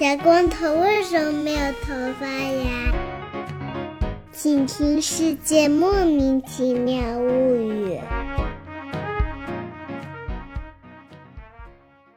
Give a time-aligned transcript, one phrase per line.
[0.00, 2.90] 小光头为什么没有头发呀？
[4.32, 7.98] 请听《世界莫名其妙物语》。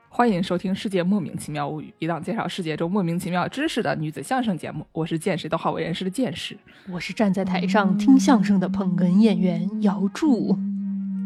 [0.08, 4.88] 欢迎收听《世界莫名其妙物语》，一档介绍世界中莫名其妙知识的女子相声节目。
[4.94, 6.58] 我是见谁都好为人师的见识，
[6.90, 10.58] 我是站在台上听相声的捧哏演员姚柱。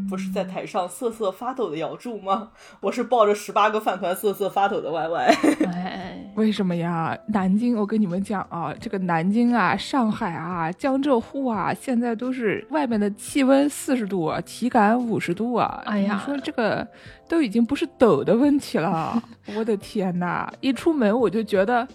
[0.09, 2.49] 不是在台上瑟瑟发抖的姚柱吗？
[2.81, 5.25] 我是抱着十八个饭团瑟瑟发抖的 Y Y。
[5.65, 7.17] 哎，为什么呀？
[7.27, 15.83] 南京，我跟你们讲啊，这个南京啊、上海啊、江浙沪啊，现在都是外面的气温四十度，体感五十度啊！
[15.85, 16.87] 哎呀你说这个
[17.27, 19.21] 都已经不是抖的问题了，
[19.55, 21.87] 我的天呐，一出门我就觉得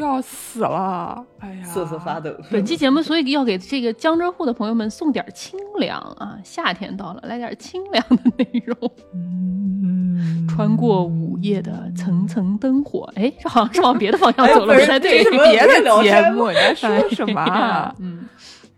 [0.00, 1.24] 要死了！
[1.38, 2.30] 哎呀，瑟瑟发抖。
[2.50, 8.76] 本期节目所以要给这个江浙沪的朋友们送点清凉啊，夏天到了，来点清凉的内容。
[9.14, 17.94] 嗯，穿过午夜的层层灯火，哎， 这好像是往别的方向哎走了，不是不太对别的节目你在说什么啊？
[18.00, 18.26] 嗯，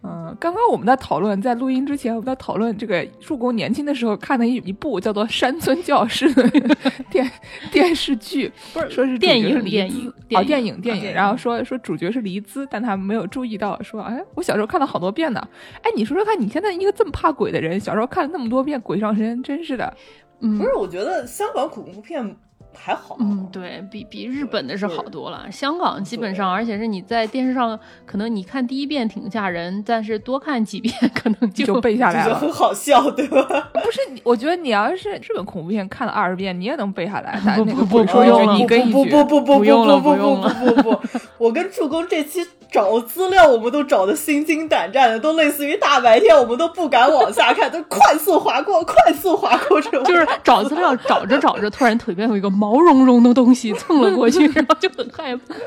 [0.05, 6.77] 嗯，刚刚我们在讨论，在录音之前，我们在讨论这个助攻年轻的时候看的一一部叫做《山村教师》的
[7.09, 7.31] 电
[7.71, 15.49] 电视剧，不是说是电影角是电影哦，电电影电影，啊电影然后说说主角是黎姿，但他没有注意到，说哎，我小时候看了好多遍呢。
[15.83, 19.97] 哎，你说说看，你现在一个这么怕鬼的人，小时候看了那么多遍《鬼上身》，真是的。
[20.41, 22.37] 嗯不是，我觉得香港恐怖片
[22.75, 23.17] 还好。
[23.21, 25.51] 嗯，对比比日本的是好多了。
[25.51, 33.43] 香港基本上，而且是你在电视上，可能你看第一遍挺吓人，但是多看几遍 可能就就背下来了，就很好笑，对吧？
[33.75, 34.01] 不是？
[34.25, 37.41] 我觉得你要是日本恐怖片看了二十遍，你也能背下来。
[37.47, 42.41] 但不那个不不不用了你跟一句，不不不不不用了不不不用了不不不不，我跟助攻这期
[42.73, 50.03] 找资料，我们都找的心惊胆战的，都类似于大白天我们都不敢往下看，都快速划过，快速划过这种。
[50.05, 55.55] 就是找资料找着找着，突然腿边有一个毛茸茸的东西蹭了过去，然后就很害怕。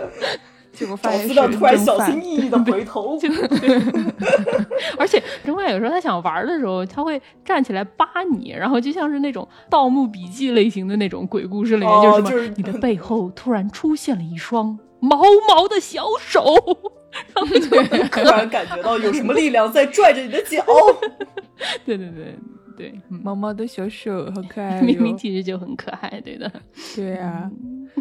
[0.73, 3.17] 结果发现资料是突然小心翼翼的回头，
[4.99, 16.43] 而且钟汉有时候他想玩的时候，他会站起来扒你，然后就像是那种《盗墓笔记》类型的那种鬼故事里面，哦就是什么、就是你的背后突然出现了一双毛毛的小手，
[17.33, 20.63] 然后就很突然感觉到有什么力量在拽着你的脚。
[21.85, 22.35] 对对对
[22.77, 24.83] 对，嗯毛毛的小手，好可爱哟。
[24.83, 26.51] 明明其实就很可爱，对的。
[26.95, 27.49] 对呀、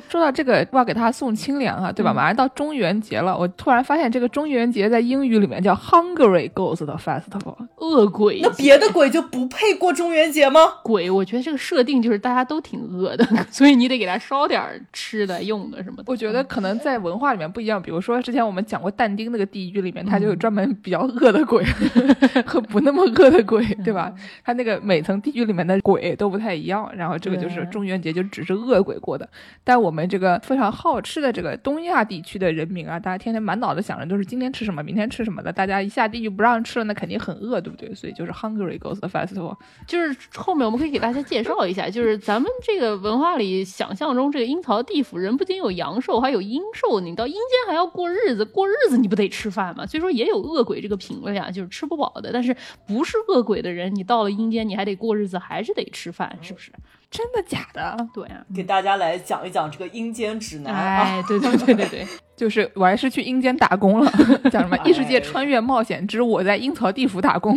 [0.09, 2.13] 说到这个，要给他送清凉啊，对吧？
[2.13, 7.57] 嗯马上到中元节了，我突然发现这个中元节在英语里面叫 Hungry Ghost Festival。
[7.79, 10.61] 恶鬼那别的鬼就不配过中元节吗？
[10.83, 14.63] 鬼，我觉得这个设定就是大家都挺饿的， 所以你得给他烧点
[14.93, 16.05] 吃的、用的什么的。
[16.07, 21.65] 我觉得可能在文化里面不一样，比如说之前我们讲过但丁那个地狱里面，它嗯就有专门比较饿的鬼
[22.47, 24.13] 和不那么饿的鬼，对吧？
[24.17, 29.29] 嗯它那个每层地狱里面的鬼都不太一样，然后这个就是中元节就只是恶鬼过的，
[29.63, 37.95] 但我们这个非常好吃的这个东亚地区的人民啊，大家天天满脑子想着都是今天吃什么，明天吃什么的，大家一下地狱不让吃了，那肯定很饿，对不对？
[37.95, 39.55] 所以就是 hungrygoese Festival。
[39.87, 49.85] 就是后面我们可以给大家介绍一下，就是咱们这个文化里想象中这个阴曹地府人不仅有阳寿，还有阴寿，你到阴间还要过日子，过日子你不得吃饭吗？
[49.85, 52.31] 所以说也有恶鬼这个品类啊，就是吃不饱的。
[52.33, 56.73] 但是不是恶鬼的人，你到了阴间你还得过日子，还是得吃饭，是不是？
[57.11, 57.97] 真的假的？
[58.13, 61.03] 对啊，给大家来讲一讲这个阴间指南啊。
[61.03, 64.11] 哎，对对对对对， 就是我还是去阴间打工了，
[64.51, 67.55] 叫什么哎异世界穿越冒险之我在阴曹地府打工。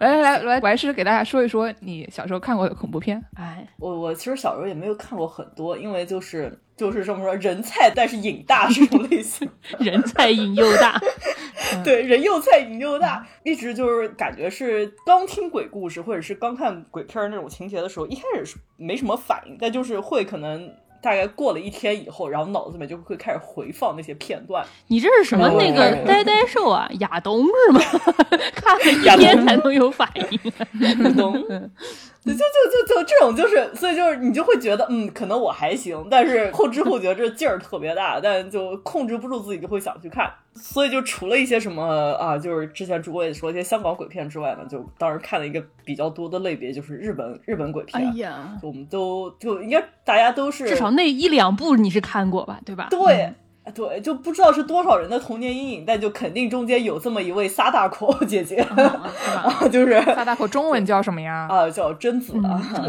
[0.00, 3.22] 来来来来，我还是给大家说一说你小时候看过的恐怖片。
[3.34, 9.48] 哎，我我其实小时候也没有看过很多，因为就是就是这么说人菜但是瘾大这种类型，
[9.78, 11.00] 人菜瘾又大，
[11.84, 20.72] 对人又菜瘾又大，一直就是感觉是刚听鬼故事或者是刚看鬼片那种情节的时候，一开始是没什么反应，但就是会可能。
[21.02, 26.88] 大概过了一天以后，然后脑子里面就会开始回放那些片段，你这是什么那个呆呆兽啊？
[27.00, 27.80] 亚东是吗？
[28.56, 31.14] 看了一天才能有反应。
[31.14, 31.34] 懂？
[32.24, 40.32] 就就就就就这种，就是所以就是你就会觉得，嗯，可能我还行，但是后知后觉这劲儿特别大，但就控制不住自己，就会想去看。
[40.54, 41.84] 所以就除了一些什么
[42.14, 48.02] 啊，就是之前主播也说一些香港鬼片之外呢，就当时看了一个比较多的类别，就是日本日本鬼片。
[48.02, 52.86] 哎呀，就我们都就应该大家都是至少那一两部你是看过吧，对吧？
[52.90, 53.34] 对。
[53.72, 59.10] 对，就不知道是多少人的童年阴影，但就肯定中间有这么一位撒大口 姐姐，嗯，是吧？
[59.42, 61.46] 啊，就是撒大口中文叫什么呀？
[61.50, 62.34] 啊，叫贞子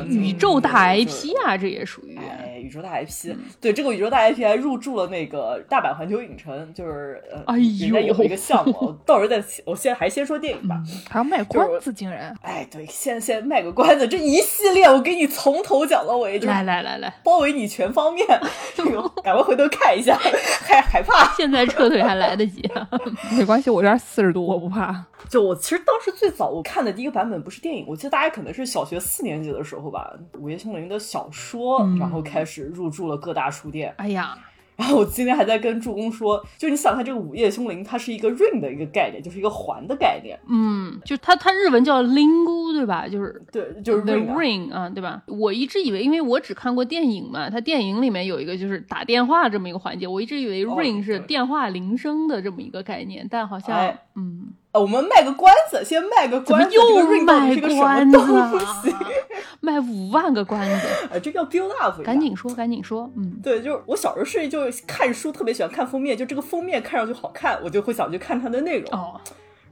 [0.10, 2.18] 宇宙大 IP 啊，这也属于。
[2.18, 3.36] 哎，宇宙大 IP。
[3.62, 10.82] 对，这个宇宙大 IP 还入驻了那个大阪环球影城，就是呃，哎人家呦有一个项目，到时候再，我现在还先说电影吧。
[11.10, 12.36] 还要卖关子，竟然！
[12.42, 18.26] 哎，对，先先卖个关子，这一系列我给你从头讲到尾，就来来来来，包围你全方面。
[18.76, 20.20] 这个赶快回头看一下，
[20.66, 21.32] 害害怕。
[21.38, 22.68] 现在撤退还来得及。
[23.38, 25.06] 没关系，我这儿四十度，我不怕。
[25.30, 33.94] 就我其实当时最早我看的第一个版本不是电影，我记得大概可能是小学四年级的时候吧，《午夜凶铃》的小说，然后开始入驻了各大书店。
[33.98, 34.38] 哎呀，
[34.76, 40.38] 然后我今天还在跟助攻说，就你想它这个《午夜凶铃》，它是一个 ring 的一个概念，就是一个环的概念。
[40.50, 43.08] 嗯，就它它日文叫 lingu 对吧？
[43.08, 44.36] 就是对，就是 the ring 啊。
[44.36, 45.24] ring 啊，对吧？
[45.28, 56.82] 我一直以为，因为我只看过电影嘛，它电影里面有一个就是打电话这么一个环节，我一直以为哦 ring 是电话铃声的这么一个概念，但好像哎嗯，呃我们卖个关子，先卖个关子，又
[57.24, 58.18] 卖关子？
[59.62, 63.40] 卖五万个关子，呃，这叫 build up，赶紧说，赶紧说，嗯。
[63.42, 68.92] 对，就是我小时候是就是看书特别喜欢看封面，就这个封面看上去好看，我就会想去看它的内容。
[68.92, 69.20] 哦，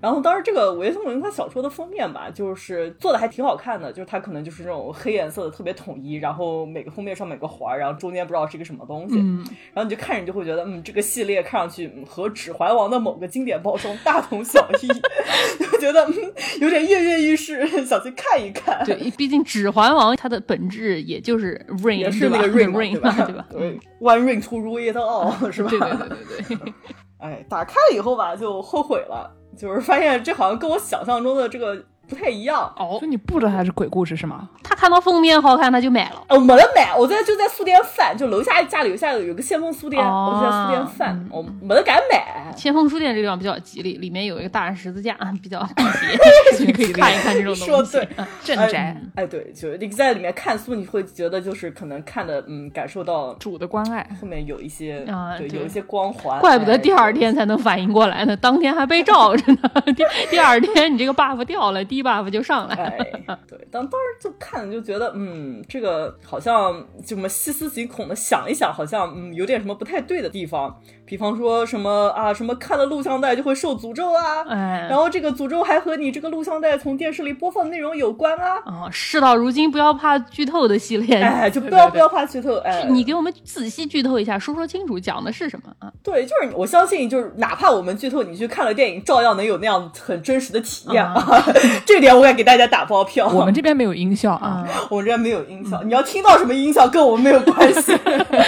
[0.04, 9.38] 然后当时这个《午夜凶铃》它小说的封面吧，就是做的还挺好看的，就是它可能就是那种黑颜色的，特别统一，然后每个封面上面有个环儿，然后中间不知道是一个什么东西，嗯，
[9.74, 14.88] 然后你就看着你就会觉得，嗯，这个系列看上去嗯和《指环王》的某个经典包装大同小异，
[15.72, 16.14] 就觉得嗯
[16.60, 18.84] 有点跃跃欲试，想去看一看。
[18.86, 23.16] 对，毕竟《指环王》它的本质也就是 ring，也是那个 ring 嘛 ring 对吧？
[23.26, 23.46] 对吧？
[23.50, 25.70] 对，one ring to rule it all，是吧？
[25.70, 26.08] 对对对
[26.50, 26.74] 对对，
[27.20, 31.84] 哎，打开了以后吧，就后悔了，就是发现这好像跟我想象中的这个
[32.14, 32.72] 不太一样。
[32.78, 34.48] 哦就，你不知道它是鬼故事是吗？
[34.64, 36.24] 他看到封面好看，他就买了。
[36.30, 42.54] 哦，没得买，我在就在书店翻，就楼下家里楼下有个先锋书店，哦我就在书店饭嗯，我没得敢买。
[42.56, 47.66] 先锋书店这个地方比较吉利，里面有一个大十字架， 比较辟邪， 你可以看一看这种东西。
[47.66, 48.08] 说对，
[48.44, 56.40] 镇宅哎，对，就是你在里面看书，你会觉得就是可能看的，嗯，感受到主的关爱，后面有一些对，啊对有一些光环。
[56.40, 59.60] 怪不得哎第二天才能反应过来呢，当天还被罩着呢。
[59.96, 62.84] 第 第二天你这个 buff 掉了，低 buff 就上来了。
[63.28, 70.78] 哎，对，当当时就看就觉得，嗯，这个好像这么细思极恐的想一想，好像嗯有点什么不太对的地方。
[71.06, 78.56] 比方说什么啊，什么看了录像带就会受诅咒啊，哎，然后这个诅咒还和你这个录像带从电视里播放的内容有关啊。
[78.66, 85.92] 啊，事到如今不要怕剧透的系列，哎， 就不要不要怕剧透，哎，你给我们仔细剧透一下，说说清楚讲的是什么啊？
[86.02, 91.44] 对，就是我相信，就是哪怕我们剧透，你去看了电影，照样能有那样很真实的体验啊。
[91.86, 93.28] 这点我敢给大家打包票。
[93.28, 97.92] 我们这边没有音效啊，啊，我们这边没有音效，你要听到什么音效跟我们没有关系。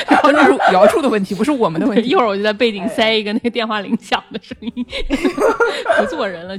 [0.07, 2.07] 然后那是姚柱的问题，不是我们的问题。
[2.09, 4.85] 一会儿我就在背景塞一个那个电话铃响的声音，
[5.97, 6.57] 不做人了，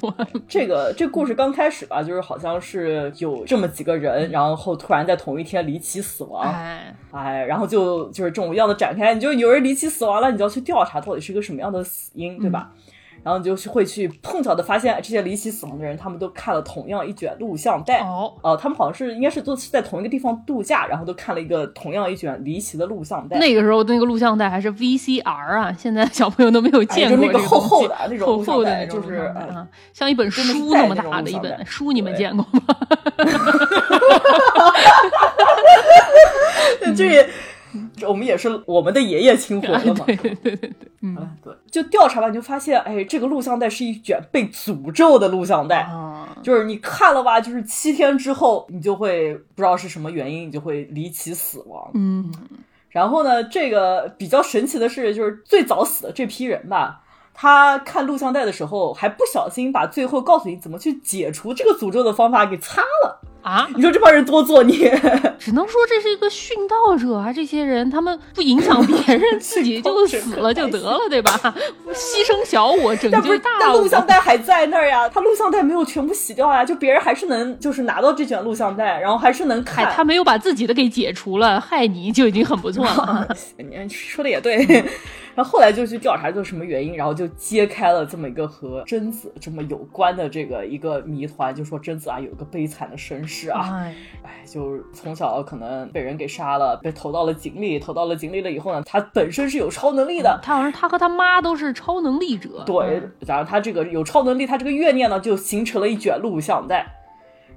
[0.49, 12.71] 这个这故事刚开始吧，就是好像是有这么几个人，然后突然在同一天离奇死亡，哎，哎，然后就就是这种样子展开，你就有人离奇死亡了，你就要去调查到底是一个什么样的死因，对吧？
[13.27, 17.99] 然后你就会去碰巧的发现，这些离奇死亡的人，他们都看了同样一卷录像带。
[17.99, 23.37] 哦，呃，他们好像是应该是都是在同一个地方度假，然后都看了一个同样一卷离奇的录像带。
[23.41, 32.61] 那个时候那个录像带还是 VCR 啊，现在小朋友都没有见过那个厚厚的那种厚厚的那种带就是哎录像一本书带那么大的一本书，你们对见过吗？
[36.97, 37.29] 这也，
[37.97, 40.05] 这 我们也是我们的爷爷亲活了嘛。
[40.07, 45.81] 对对对对对，嗯嗯，对，就调查完你就发现，哎，这个录像带是一卷被诅咒的录像带。
[45.83, 51.91] 啊，就是你看了吧，就是七天之后，你就会不知道是什么原因，你就会离奇死亡。
[51.95, 52.33] 嗯，
[52.89, 57.03] 然后呢，这个比较神奇的是，就是最早死的这批人吧，
[57.35, 63.21] 他看录像带的时候还不小心把最后告诉你怎么去解除这个诅咒的方法给擦了。
[63.47, 64.91] 啊，你说这帮人多作孽！
[65.39, 67.33] 只能说这是一个殉道者啊！
[67.33, 71.31] 这些人他们不影响别人，自己就死了就得了，对吧？
[71.95, 73.57] 牺牲小我，拯救大我。
[73.61, 79.95] 但录像带还在那儿呀，他录像带没有全部洗掉呀，就别人还是能就是拿到这卷录像带，然后还是能嗨，看。
[79.95, 83.29] 他没有把自己的给解除了，害你就已经很不错了。
[83.57, 84.85] 你说的也对。
[85.37, 100.41] 然后后来就去调查就是什么原因，然后就揭开了这么一个和贞子这么有关的这个一个谜团，就说贞子啊有一个悲惨的身世啊，哎，哎，就是从小可能被人给杀了，被投到了井里，投到了井里了以后呢，他本身是有超能力的。
[100.43, 102.63] 他好像他和他妈都是超能力者。
[102.65, 106.87] 对，然后他这个有超能力，他这个怨念呢就形成了一卷录像带。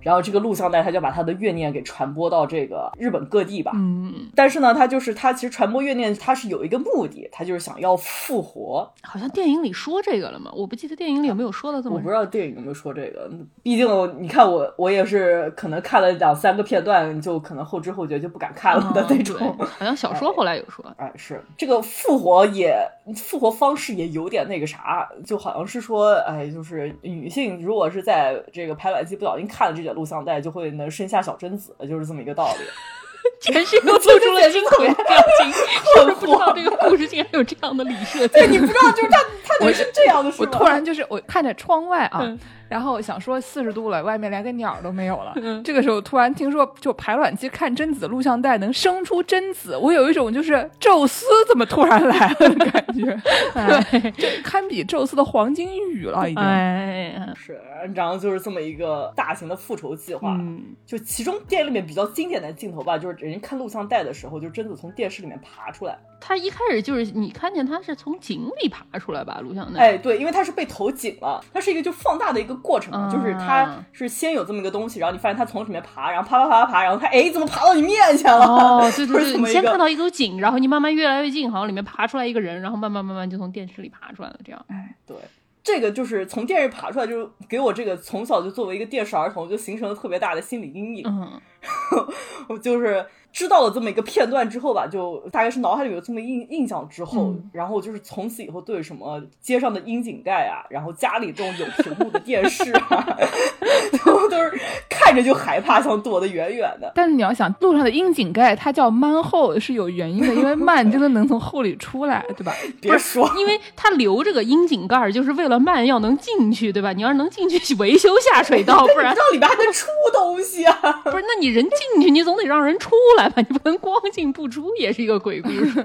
[0.01, 3.71] 然后这个录像带他就把他的怨念给传播到这个日本各地吧。
[3.75, 8.91] 嗯，但是呢，他就是他其实传播怨念，他是有一个目的，他就是想要复活。
[9.03, 10.51] 好像电影里说这个了吗？
[10.55, 11.95] 我不记得电影里有没有说到这么。
[11.95, 13.29] 我不知道电影有没有说这个，
[13.61, 13.87] 毕竟
[14.21, 19.35] 你看我我也是可能看了两三个片段，就可能后知后觉就不敢看了的那种。
[19.37, 20.85] 哦好像小说 后来有说。
[20.97, 22.75] 哎，是这个复活也
[23.15, 32.65] 复活方式也有点那个啥，就好像是说，哎，就是女性如果是在这个排卵期不小心看了这卷录像带，就会能生下小贞子，就是这么一个道理。
[33.41, 35.53] 全是又做出了惊恐的表情，
[36.03, 38.33] 我是不知道这个故事竟然有这样的理设计。
[38.33, 40.49] 对你不知道，就是他他得是这样的，是吗？
[40.51, 45.33] 我突然就是我看着窗外啊，嗯然后想说四十度了，外面连个鸟都没有了。
[45.37, 53.05] 嗯这个时候突然听说，就排卵期看贞子录像带能生出贞子，我有一种就是宙斯怎么突然来了的感觉，
[53.53, 56.43] 对， 这堪比宙斯的黄金雨了，已经。
[56.43, 57.59] 哎，是，
[57.95, 60.35] 然后就是这么一个大型的复仇计划。
[60.39, 65.97] 嗯，就其中电影里面比较经典的镜头吧，就是人家看录像带的时候，就贞子从电视里面爬出来。
[66.21, 69.79] 他一开始就是你看见他是从井里爬出来吧，录像带。
[69.79, 78.45] 哎，对，因为他是被投井了，它是一个就放大的一个过程就是它是先有这么一个东西，然后你发现它从里面爬，然后爬爬爬爬爬，然后它哎怎么爬到你面前了？
[78.45, 84.65] 哦，对对对， 先看到一口井，然后你慢慢越来越近，好像里面爬出来一个人，然后慢慢慢慢就从电视里爬出来了，这样。
[84.67, 85.15] 哎对，
[85.63, 91.03] 这个就是从电视爬出来，就是给我这个从小就作为一个电视儿童，就形成了特别大的心理阴影。
[91.05, 91.39] 嗯，
[92.47, 103.17] 我就是知道了这么一个片段之后吧，就大概是脑海里有这么印印象之后，嗯然后就是从此以后对什么街上的窨井盖啊，然后家里这种有屏幕的电视啊，
[104.03, 106.91] 都都是看着就害怕，想躲得远远的。
[106.95, 112.53] 但是你要想，路上的窨井盖它叫慢后是有原因的，因为 慢真的能从后里出来，对吧？
[112.81, 116.93] 别说，因为它留这个窨井盖，就是为了慢要能进去，对吧？
[116.93, 120.73] 你要是能进去维修下水道，不然你知道里边还能出东西啊！
[121.03, 123.41] 不是，那你人进去，你总得让人出来吧？
[123.41, 125.83] 你不能光进不出，也是一个鬼故事。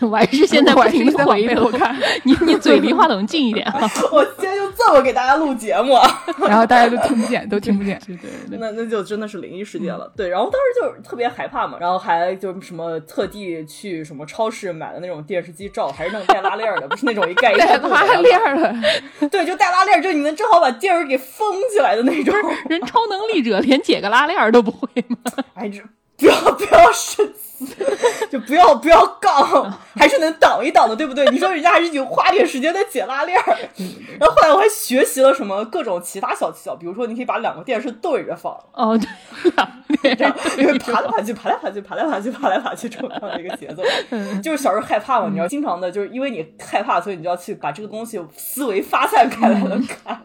[0.06, 3.80] 我还是现在不停的回头看， 你你嘴离话筒近一点啊！
[4.12, 6.08] 我今天就这么给大家录节目啊。
[6.46, 8.00] 然后大家都听不见，都听不见。
[8.06, 10.10] 对对对，那那就真的是灵异事件了。
[10.16, 18.74] 对，然后当时就是特别害怕嘛，然后还就什么特地去什么超市买的那种电视机罩，还是那种带拉链的，不是那种一盖一带拉链儿了，
[19.30, 22.34] 对，就带拉链，就你能正好把电视给封起来的那种。
[22.68, 25.16] 人超能力者连解个拉链儿都不会吗？
[25.54, 25.80] 哎，这
[26.18, 27.66] 不要不要生气，
[28.28, 31.24] 就不要不要杠， 还是能挡一挡的，对不对？
[31.30, 33.56] 你说人家还是有花点时间在解拉链儿。
[34.18, 38.98] 然后后来我还学习了什么各种其他小技巧，比如说你可以把两个电视对着放，哦，
[40.02, 43.84] 对，这样因为爬来爬去，爬来爬去，爬来爬去，爬来爬去这么样的一个节奏。
[44.42, 50.20] 就是小时候害怕嘛，你要经常的，就是因为你害怕，所以你就要去把这个东西思维发散开来了看，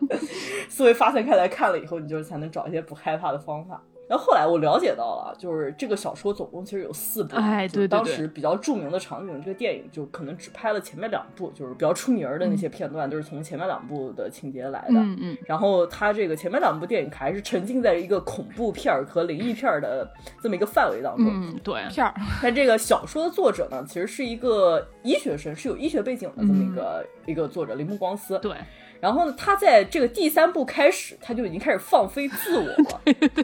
[0.67, 3.79] 思维发散开来看了以后，你就才能找一些不害怕的方法。
[4.09, 14.95] 然后后来我了解到了，就是这个小说总共其实有四部，哎就是当对对对时比较著名的场景，这个电影就可能只拍了前面两部，就是比较出名儿的那些片段，都是从前面两部的情节来的。
[14.95, 20.07] 嗯嗯，然后他这个前面两部电影还是沉浸在一个恐怖片儿和灵异片儿的
[20.41, 21.25] 这么一个范围当中。
[21.27, 28.37] 嗯，对，片儿，但这个小说的作者呢，其实是一个医学生，是有医学背景的这么一个、一个作者铃木光司。
[28.39, 28.55] 对，
[29.03, 33.01] 然后呢，他在这个第三部开始，他就已经开始放飞自我了。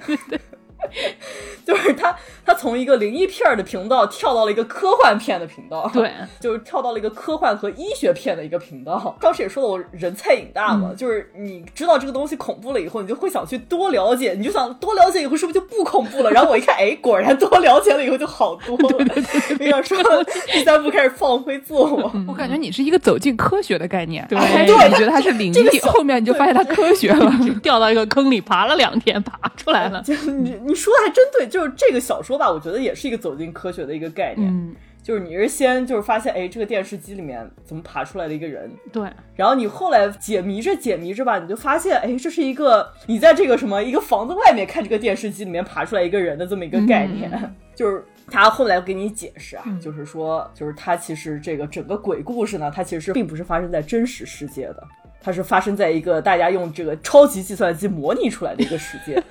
[1.65, 9.15] 就是他，他从一个灵异片儿的频道跳到了一个科幻片的频道，对，就是跳到了一个科幻和医学片的一个频道。
[9.21, 16.31] 当时也说了，我人菜瘾大嘛，就是你知道这个东西恐怖了以后，你就会想去多了解，你就想多了解以后是不是就不恐怖了？
[16.31, 19.05] 然后我一看，哎，果然多了解了以后就好多了。
[19.05, 22.11] 对对对，我想说第三部开始放飞自我。
[22.27, 24.25] 我感觉你是一个走进科学的概念。
[24.29, 27.31] 对开始对你觉得它是灵异，这个后面你就发现它科学了。
[27.61, 30.01] 掉到一个坑里爬了两天，爬出来了。
[30.01, 34.47] 就你你说的还真对，就是这个小说吧，我觉得也是一个走进科学的一个概念。
[34.47, 47.31] 嗯，就是你是先就是发现，哎，这个电视机里面怎么爬出来的一个人，对，然后你后来解谜着解谜着吧，你就发现，哎，这是一个你在这个什么一个房子外面看这个电视机里面爬出来一个人的这么一个概念，
[47.73, 54.87] 就是他后来给你解释啊，就是说，就是他其实这个整个鬼故事呢，它其实并不是发生在真实世界的，
[55.19, 59.19] 它是发生在一个大家用这个超级计算机模拟出来的一个世界。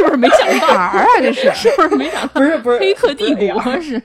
[0.00, 0.74] 是不是没想到？
[0.74, 1.06] 哪儿啊？
[1.20, 2.28] 这是是不是没想到？
[2.34, 4.00] 不是不是黑客帝国是，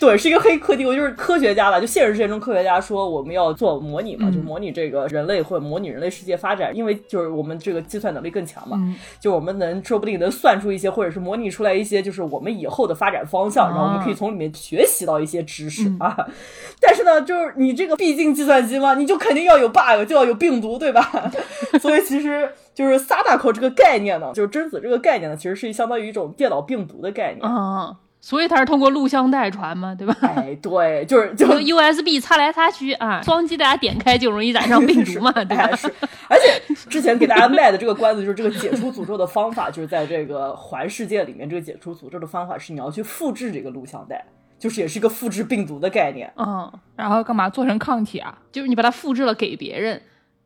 [0.00, 8.78] 对，是一个黑客帝国，就是科学家吧，就现实世界中科学家说我们要做模拟嘛，就模拟这个人类或者模拟人类世界发展，因为就是我们这个计算能力更强嘛，
[9.20, 16.16] 就我们能说不定能算出一些，或者是模拟出来一些，就是我们以后的发展方向，然后我们可以从里面学习到一些知识啊。
[16.80, 21.30] 但是呢，就是你这个毕竟计算机嘛，你就肯定要有 bug，就要有病毒，对吧？
[21.80, 27.48] 所以其实就是 Sadako 这个概念呢，就是贞子这个概念呢，其实是相当于一种电脑病毒的概念。
[27.48, 30.16] 啊，所以它是通过录像带传嘛，对吧？
[30.22, 35.76] 哎，对，就是就这个 USB 擦来擦去啊，双击大家点开就容易染上病毒嘛， 对吧哎？
[35.76, 35.94] 是，
[36.28, 44.24] 而且之前给大家卖的这个关子就是这个解除诅咒的方法，就是在这个环世界里面，这个解除诅咒的方法是你要去复制这个录像带，
[44.58, 46.32] 就是也是一个复制病毒的概念。
[46.36, 48.38] 嗯，然后干嘛做成抗体啊？
[48.50, 50.00] 就是你把它复制了给别人，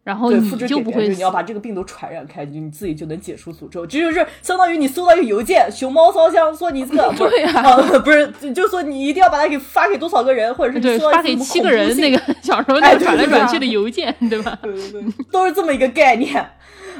[0.09, 3.85] 然后对，你就不会你要把这个病毒传染开，就你自己就能解除诅咒。
[3.87, 12.19] 这就是相当于你收到一个邮件，熊猫烧香说你这个 不是对呀啊， 不是，就说你一定要把它给发给多少个人，或者是你发给七个人那个。
[12.41, 14.59] 小时候那个转来对对转去的邮件，对吧？
[14.63, 16.35] 对对对，都是这么一个概念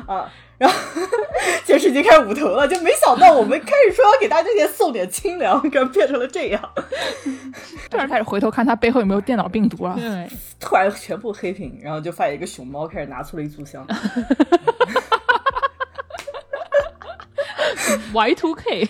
[0.07, 0.31] 啊。
[0.59, 0.77] 然后
[1.65, 6.71] 电视已经开始捂头了，就没想到我们开始说要给大家送点清凉，可变成了这样，
[7.89, 9.95] 突然开始回头看他背后有没有电脑病毒啊？
[9.97, 13.87] 对， 突然全部黑屏，然后就发现一个熊猫开始拿出了一炷香。
[18.13, 18.89] Y two K，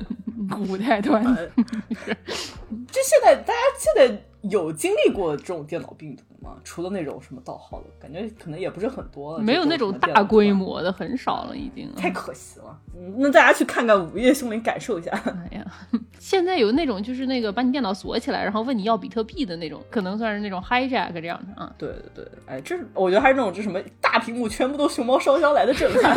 [0.50, 1.50] 古代段子，
[1.90, 6.56] 就现在大家现在有经历过这种电脑病毒吗？
[6.64, 10.48] 除了那种什么盗号的，感觉可能也不是很多了，没有那种大规。
[10.52, 11.88] 模的，很少了已经。
[11.94, 15.10] 太可惜了，嗯，那大家去看看《午夜凶铃》，感受一下。
[15.50, 15.64] 哎呀，
[16.18, 21.72] 现在有那种就是那个把你电脑锁起来，然后问你要比特币的那种，可能算是那种 hijack 这样的啊。
[21.78, 26.14] 对对对，哎，这是我觉得还是那种这什么大屏幕全部都熊猫烧香来的震撼。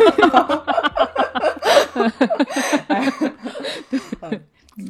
[2.88, 3.12] 哎
[4.22, 4.40] 嗯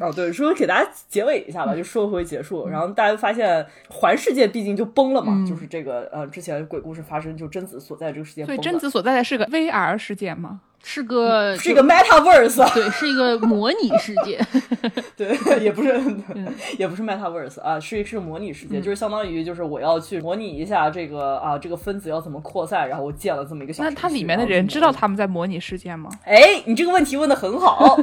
[0.01, 2.69] 哦，对，说给大家结尾一下吧，就说回结束。
[2.69, 10.61] 然后大家发现环世界毕竟就崩了嘛，就是这个呃，之前鬼故事发生，就贞子所在这个世界崩了，所以贞子所在的是个 VR 世界吗？
[10.85, 14.41] 是个是一个 metaverse，对，是一个模拟世界。
[15.17, 16.01] 对，也不是，
[16.79, 23.85] 也不是 metaverse 啊，是是模拟世界，就是相当于就是我要去模拟一下这个啊这个分子要怎么扩散，然后我建了这么一个小。
[23.85, 26.11] 那它里面的人知道他们在模拟世界吗？
[26.25, 27.97] 哎，你这个问题问的很好，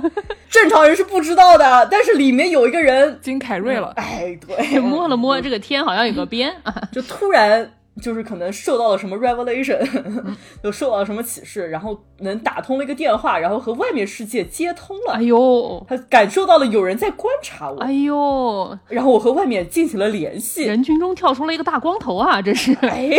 [0.50, 6.74] 正常人是不知道的，但是里面有一个人，金凯瑞了，哎，对， 摸了摸这个天，好像有个边啊。
[6.92, 9.80] 就突然就是可能受到了什么 revelation，
[10.64, 15.14] 就受到了什么启示，然后能打通了一个电话，然后和外面世界接通了。
[15.16, 20.64] 哎呦，他感受到了有人在观察我，哎呦，然后我和外面进行了联系。
[20.66, 22.42] 人群中跳出了一个大光头啊！
[22.42, 22.74] 这是。
[22.82, 23.12] 哎，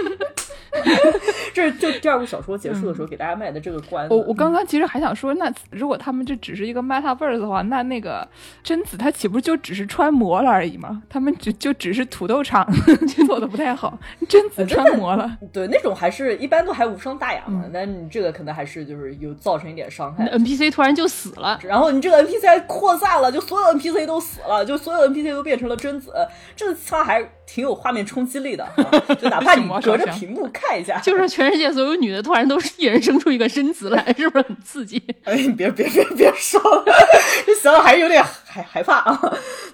[1.54, 4.14] 这是就第二部小说结束的时候给大家卖的这个关子。
[4.14, 8.26] 我我刚刚其实还想说，那如果他们这只是一个 metaverse 的话，那那个
[8.62, 11.02] 贞子她岂不就只是穿模了而已吗？
[11.08, 12.66] 他们只就只是土豆厂
[13.26, 15.38] 做的不太好，贞子穿模了。
[15.52, 20.24] 对那种还是一般都还无伤大雅嗯嘛，但你这个可能还是就是有造成一点伤害。
[20.30, 26.12] NPC 突然就死了，然后你这个 NPC 还扩散了，就所有 NPC 都死了，就所有 NPC 都变成了贞子，
[26.56, 35.02] 这个枪还挺有画面冲击力的，啊就哪怕你隔着屏幕看一下， 就是全世界所有女的突然都是一人生出一个身子来，是不是很刺激？
[35.24, 36.84] 哎，你别别别别说了，
[37.46, 39.20] 这想想还是有点害害怕啊。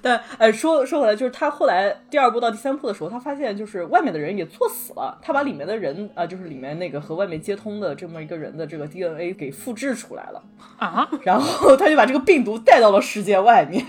[0.00, 10.42] 但哎，说说回来，就是他后来第二部到第三部的时候，他发现就是外面的人也作死了，他把里面的人啊、呃就是里面那个和外面接通的这么一个人的这个 DNA 给复制出来了。
[10.78, 13.84] 啊， 然后他就把这个病毒带到了世界外面，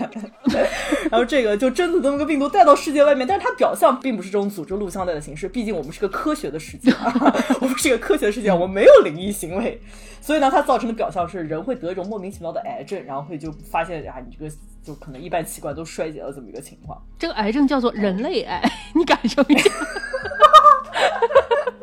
[1.10, 7.12] 然后这个就真的这么个病毒带到世界外面，但是它表象并不是这种组织录像带的形式，毕竟我们是个科学的世界啊，
[7.62, 9.80] 我们是个科学的世界，我们没有灵异行为，
[10.22, 16.96] 所以呢，它造成的表象是人会得一种莫名其妙的癌症，然后会就发现啊，你这个就可能一般器官都衰竭了这么一个情况。
[17.18, 18.62] 这个癌症叫做人类癌，
[18.94, 19.70] 你感受一下。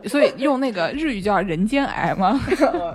[0.08, 2.40] 所以用那个日语叫人间癌吗？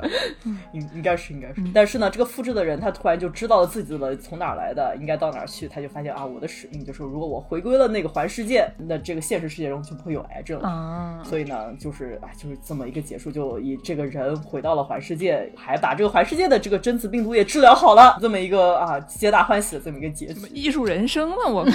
[0.72, 10.68] 应应该是应该是，但是呢，这个复制的人他突然就知道了自己的从哪儿来的，应该到哪儿去，他就发现啊，我的使命就是如果我回归了那个环世界，那这个现实世界中就不会有癌症了。
[10.68, 20.40] 啊，所以呢，就是啊，就是这么一个结束，就以这个人回到了环世界，还把这个环世界的这个真子病毒也治疗好了，这么一个啊皆大欢喜的这么一个结局。
[20.52, 21.36] 艺术人生了？
[21.48, 21.72] 我靠，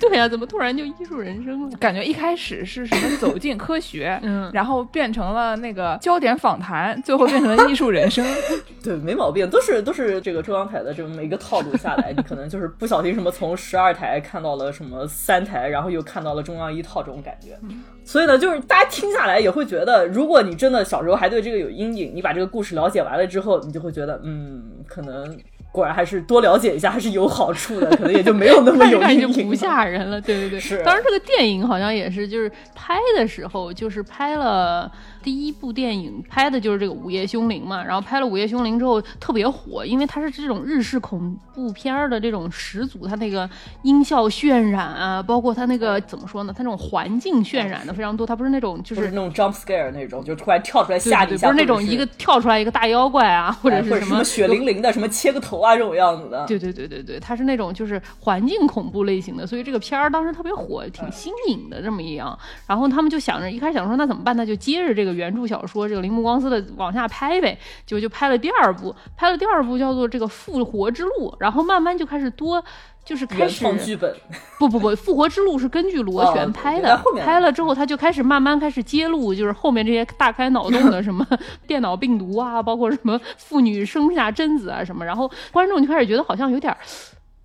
[0.00, 1.76] 对呀、怎么突然就艺术人生了？
[1.78, 8.24] 感觉一开始是什么走进科学，嗯然后变成了那个焦点访谈，最后变成了艺术人生。
[8.82, 17.58] 对，没毛病，都是都是这个中央台的这么一个套路下来，你可能就是不小心什么从十二台看到了什么三台，然后又看到了中央一套这种感觉。
[18.04, 25.38] 所以呢，就是大家听下来也会觉得，如果你真的小时候还对这个有阴影，你把这个故事了解完了之后，你就会觉得，嗯，可能
[25.72, 29.32] 果然还是多了解一下还是有好处的，可能也就没有那么有 阴影。
[29.32, 30.58] 就不吓人了，对对对。
[30.60, 34.90] 是当然这个电影好像也是，就是拍的时候就是拍了。
[35.22, 43.48] 第一部电影拍的就是这个《午夜凶铃》嘛，然后拍了《午夜凶铃》之后特别火，因为它是这种日式恐怖片儿的这种始祖，它那个
[43.82, 56.46] 音效渲染啊，包括它那个怎么说呢，它那种环境渲染的非常多，它不是那种就就是是那种 jump scare 那种，就突然跳出来吓你一下，不是那种一个跳出来一个大妖怪啊，或者哎是什么血淋淋的，什么切个头啊这种样子的。
[56.46, 62.36] 对对对对对，它是那种就是环境恐怖类型的，所以这个片儿当时特别火，挺新颖的这么一样。
[62.66, 64.36] 然后他们就想着，一开始想说那怎么办？
[64.36, 72.62] 那就接着这个原著小说这个铃木光司的往下拍呗，结果就拍了第二部，拍了第二部叫做这个《复活之路》，然后慢慢就开始多。
[73.02, 74.14] 就是开原始创剧本，
[74.58, 76.94] 不不不，《复活之路》是根据螺哦旋拍的，
[77.24, 81.26] 拍了之后他就开始慢慢开始揭露，就是后面这些大开脑洞的什么
[81.66, 86.78] 电脑病毒啊，包括什么妇女生下贞子啊什么，然后观众就开始觉得好像有点儿。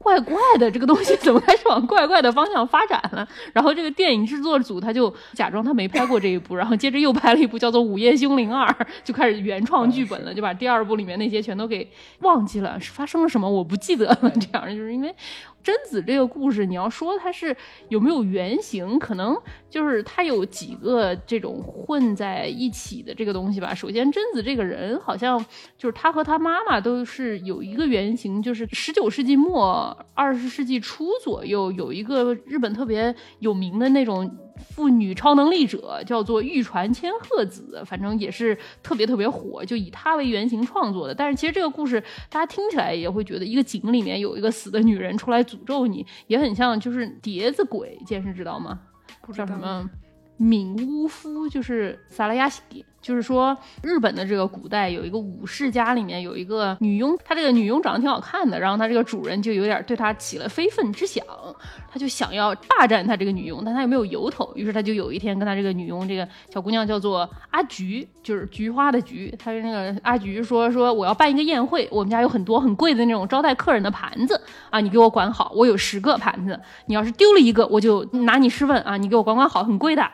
[0.05, 3.27] 怪怪的，这个东西怎么开始往怪怪的方向发展了？
[3.53, 8.67] 然后这个电影制作组他就假装他没拍过这一部，然后接着又拍了一部叫做《午夜凶铃二》，
[9.03, 11.89] 就开始原创剧本了，就把第二部里面那些全都给
[12.19, 14.31] 忘记了，是发生了什么我不记得了。
[14.39, 15.11] 这样就是因为
[15.65, 17.55] 贞子这个故事，你要说它是
[17.89, 19.35] 有没有原型，可能
[19.67, 23.73] 就是它有几个这种混在一起的这个东西吧。
[23.73, 25.43] 首先，贞子这个人好像
[25.75, 34.31] 就是他和他妈妈都是有一个原型，就是十九世纪末二十世纪初左右有一个日本特别有名的那种。
[34.57, 41.13] 妇女超能力者叫做玉传千鹤子，反正也是特别特别火，就以她为原型创作的。
[41.13, 48.79] 但是其实这个故事大家听起来也会觉得，一个井里面有一个死的女人出来诅咒你，也很像就是碟子鬼，剑士知道吗？
[49.21, 49.89] 不叫什么？
[50.39, 52.61] 冥巫夫就是萨拉亚西，
[53.01, 61.25] 就是说日本的这个古代有一个武士家里面有一个女佣，她这个女佣长得挺好看的，然后她这个主人就有点对她起了非分之想，
[61.89, 80.05] 他就想要霸占她这个女佣，但他又没有由头，于是他就有一天跟他这个女佣这个小姑娘叫做阿菊，就是菊花的菊，他那个阿菊说说我要办一个宴会，我们家有很多很贵的那种招待客人的盘子啊，你给我管好，我有十个盘子，你要是丢了一个，我就拿你试问啊，你给我管管好，很贵的。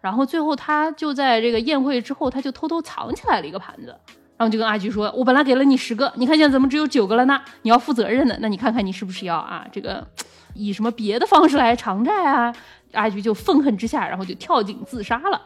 [0.00, 3.94] 然后最后他就在这个宴会之后，他就偷偷藏起来了一个盘子，
[4.36, 7.40] 然后就跟阿菊说：“我本来给了你十个，你看现在怎么只有九个了呢？
[7.62, 10.06] 你要负责任的，那你看看你是不是要啊这个
[10.54, 12.54] 以什么别的方式来偿债啊？”
[12.92, 15.40] 阿菊就愤恨之下，然后就跳井自杀了。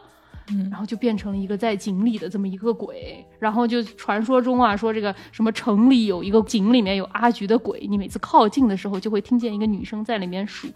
[0.47, 10.67] 嗯然后就变成了一个在井里的这么一个鬼，然后就传说中啊说这个什么城里有一个井里面有阿菊的鬼，你每次靠近的时候就会听见一个女生在里面数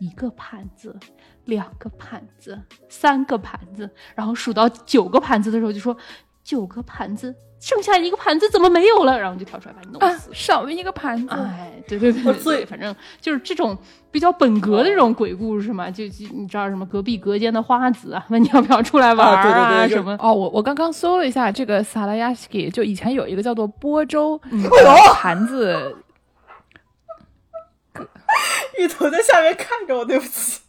[0.00, 0.98] 一个盘子、
[1.46, 5.96] 两个盘子、三个盘子，然后数到九个盘子的时候就说
[6.42, 9.18] 九个盘子，剩下一个盘子怎么没有了？
[9.18, 10.30] 然后就跳出来把你弄啊，死。
[10.32, 11.34] 少了一个盘子。
[11.34, 13.76] 哎，对对对 对反正就是这种
[14.10, 20.16] 比较本格的这种鬼故事嘛，就就你知道什么隔壁隔间的花子啊，问你要不要出来玩儿啊对对对什么。
[20.20, 24.38] 哦，我我刚刚搜了一下这个萨拉亚斯基，就以前有一个叫做波州
[25.14, 25.96] 盘子，
[28.78, 30.60] 芋头在下面看着我，对不起。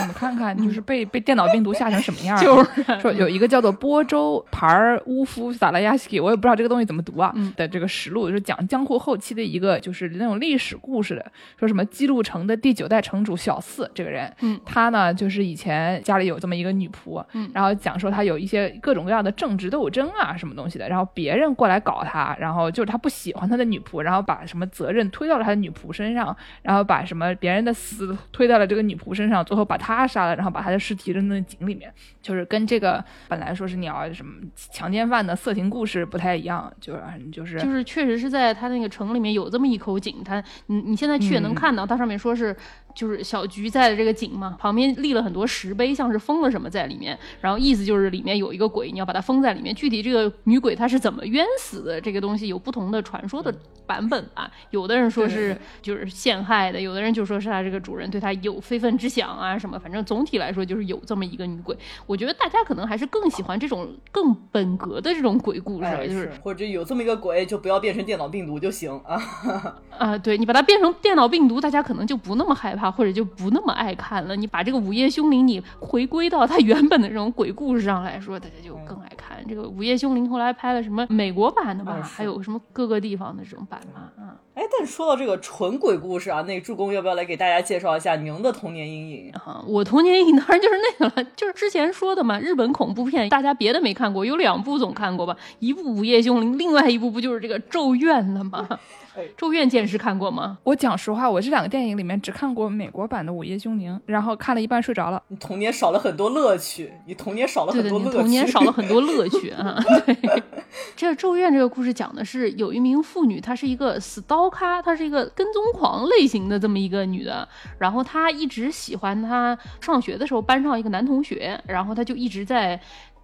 [0.00, 2.40] 你们看看，就是被被电脑病毒吓成什么样儿？
[2.42, 31.92] 就是说有一个叫做波州牌儿乌夫萨拉亚斯基，我也不知道这个东西怎么读啊、嗯的这个实录，就是讲江户后期的一个就是那种历史故事的，说什么姬路城的第九代城主小四这个人，嗯他呢就是以前家里有这么一个女仆，嗯然后讲说他有一些各种各样的政治斗争啊什么东西的，然后别人过来搞他，然后就是他不喜欢他的女仆，然后把什么责任推到了他的女仆身上，然后把什么别人的死推到了这个女仆身上，最后把他杀了，然后把他的尸体扔在井里面，
[32.22, 41.54] 就是跟这个本来说是你要什么强奸犯的色情故事不太一样，就是就是就是确实是在他那个城里面有这么一口井，他你你现在去也能嗯。
[41.54, 42.56] 看到，它上面说是
[42.94, 49.74] 就是小菊在的这个井嘛，旁边立了很多石碑，像是封了什么在里面，然后意思就是里面有一个鬼，你要把它封在里面。
[49.74, 53.54] 具体这个女鬼她是怎么冤死的，这个东西有不同的传说的
[53.86, 54.50] 版本吧。
[54.70, 61.76] 有的人说是就是陷害的，有的人就说是他这个主人对他有非分之想啊什么，反正总体来说就是有这么一个女鬼。
[62.06, 69.80] 我觉得大家可能还是更喜欢这种更本格的这种鬼故事，哎，就是是，或者有这么一个鬼，就不要变成电脑病毒就行啊。
[69.98, 74.34] 啊， 对你把它变成电脑病毒，大家可能就不那么害怕，或者就不那么爱看了。
[74.36, 79.38] 你把这个《午夜凶铃》你回归到它原本的这种鬼故事上来说，大家就更爱看。
[79.48, 84.36] 这个《午夜凶铃》后来拍了什么美国版的吧，嗯还有什么各个地方的这种版嘛，啊。
[84.54, 89.32] 哎，但说到这个纯鬼故事啊，那助攻要不要来给大家介绍一下您的童年阴影？
[89.32, 95.34] 啊，我童年阴影当然就是那个了，就是之前说的嘛，日本恐怖片，大家别的没看过，有两部总看过吧？
[95.58, 98.68] 一部《午夜凶铃》，另外一部不就是这个《咒怨》的吗？
[99.14, 100.58] 哎咒怨》剑师看过吗？
[100.64, 105.22] 我讲实话，我这两个电影里面只看过美国版的《午夜凶铃》，然后看了一半睡着了。
[105.28, 108.10] 你童年少了很多乐趣，你童年少了，很多乐趣。
[108.10, 109.78] 你童年少了很多乐趣啊。
[110.06, 110.16] 对，
[110.96, 117.46] 这《咒怨》这个故事讲的是有一名妇女，她是一个死刀咖，她是一个跟踪狂类型的这么一个女的，
[117.78, 122.80] 然后她一直喜欢她上学的时候班上一个男同学，然后她就一直在。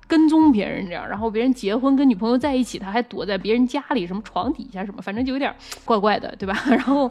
[0.08, 6.58] 跟踪别人这样，然后别人结婚跟女朋友在一起，他还躲在别人家里，什么床底下什么，反正就有点怪怪的，对吧？
[6.66, 7.08] 然后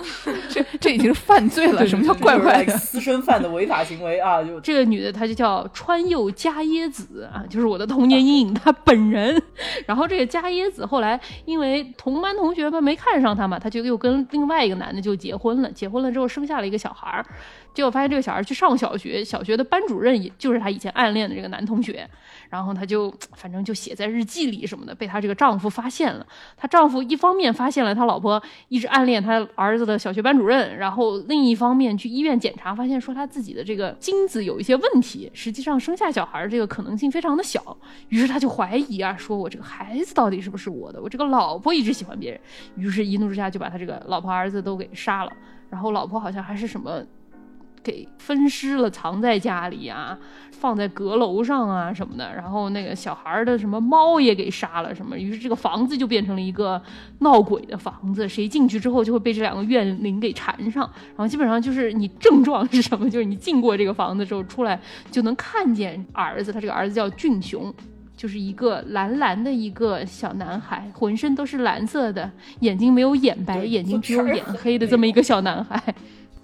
[0.49, 2.75] 这 这已经是犯罪了，什么叫怪怪的？
[2.75, 4.43] 私生饭的违法行为啊！
[4.43, 9.39] 就这个女的，她就叫川柚加耶子啊，就是我的童年阴影，她本人。
[9.85, 15.71] 然后这个加耶子后来因为同班同学们没看上她嘛，她就又跟另外一个男的就结婚了。
[15.71, 17.25] 结婚了之后生下了一个小孩儿，
[17.77, 22.09] 结果发现这个小孩去上小学，小学的班主任也就是他以前暗恋的这个男同学。
[22.49, 26.25] 然后他就反正就写在日记里什么的，被她这个丈夫发现了。
[26.55, 37.77] 她丈夫一方面发现了他老婆一直暗恋他儿子的小学班主任，然后另一方面去医院检查，发现说他自己的这个精子有一些问题，实际上生下小孩这个可能性非常的小。
[38.07, 41.01] 于是他就怀疑啊，说我这个孩子到底是不是我的？
[41.01, 42.39] 我这个老婆一直喜欢别人，
[42.77, 45.31] 于是一怒之下就把他这个老婆儿子都给杀了。
[45.69, 47.03] 然后老婆好像还是什么。
[47.87, 50.17] 给分尸了，藏在家里啊，
[50.51, 52.35] 放在阁楼上啊什么的。
[52.35, 55.17] 然后那个小孩的什么猫也给杀了，什么。
[55.17, 56.81] 于是这个房子就变成了一个
[57.19, 60.83] 闹鬼的房子，谁进去之后就会被这两个怨灵给缠上。
[61.15, 63.09] 然后基本上就是你症状是什么？
[63.09, 64.77] 就是你进过这个房子之后出来
[65.09, 67.73] 就能看见儿子，他这个儿子叫俊雄，
[68.17, 75.81] 就是一个蓝蓝的一个小男孩，浑身都是蓝色的，眼睛没有眼白，眼睛只有眼黑的这么一个小男孩。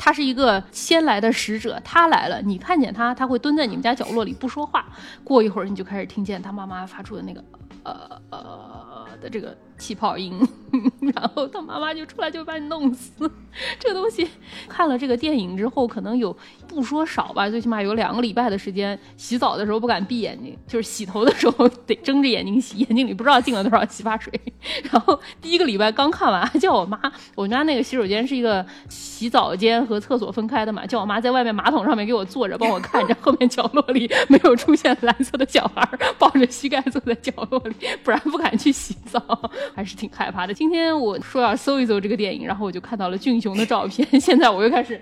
[0.04, 4.86] 他是一个先来的使者，他来了，你看见他，他会蹲在你们家角落里不说话。
[5.24, 7.42] 过一会儿，你就开始听见他妈妈发出的那个
[7.84, 10.32] 呃呃的这个气泡音，
[11.14, 13.12] 然后他妈妈就出来就把你弄死。
[13.78, 14.26] 这个东西
[14.70, 24.32] 看了这个电影之后，可能有不说少吧，最起码有两个礼拜的时间，洗澡的时候不敢闭眼睛，就是洗头的时候得睁着眼睛洗，眼睛里不知道进了多少洗发水。
[24.90, 26.98] 然后第一个礼拜刚看完，叫我妈，
[27.36, 40.54] 我们家那个洗手间是一个洗澡间和厕所分开的嘛，叫我妈在外面马桶上面给我坐着，帮我看着后面角落里没有出现蓝色的小孩抱着膝盖坐在角落里，不然不敢去洗澡，还是挺害怕的。
[40.54, 45.00] 今天我说要搜一搜这个电影，然后我就看到了俊雄的照片， 现在我又开始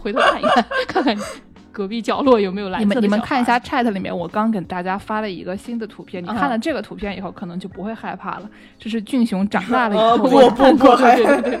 [0.00, 1.16] 回头看一看，看看
[1.74, 8.48] 隔壁角落有没有蓝你色的小孩们你们看一下 chat 里面，我刚给大家发了一个新的图片，你看了这个图片以后，可能就不会害怕了。
[8.78, 11.60] 这是俊雄长大了以后，我看不不对对对对，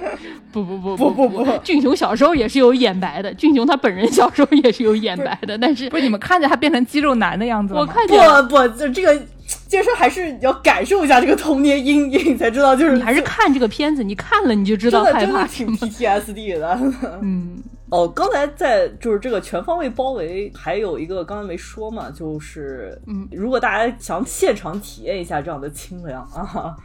[0.52, 1.10] 不不不不。
[1.10, 1.58] 不不不。
[1.64, 7.74] 俊雄小时候也是有眼白的，俊雄他本人小时候也是有眼白的，但是不是你们看见他变成肌肉男的样子？
[7.74, 8.16] 我看见。
[8.48, 9.20] 不不，就这个
[9.68, 15.76] 这事儿还是要感受一下这个童年阴影才知道，就是你还是看这个片子，你看了你就知道真的害真的挺。
[15.76, 16.78] PTSD 的。
[17.20, 17.56] 嗯，
[17.94, 26.76] 哦，刚才在就是这个全方位包围，还有一个刚才没说嘛，就是嗯如果大家想现场体验一下这样的清凉啊。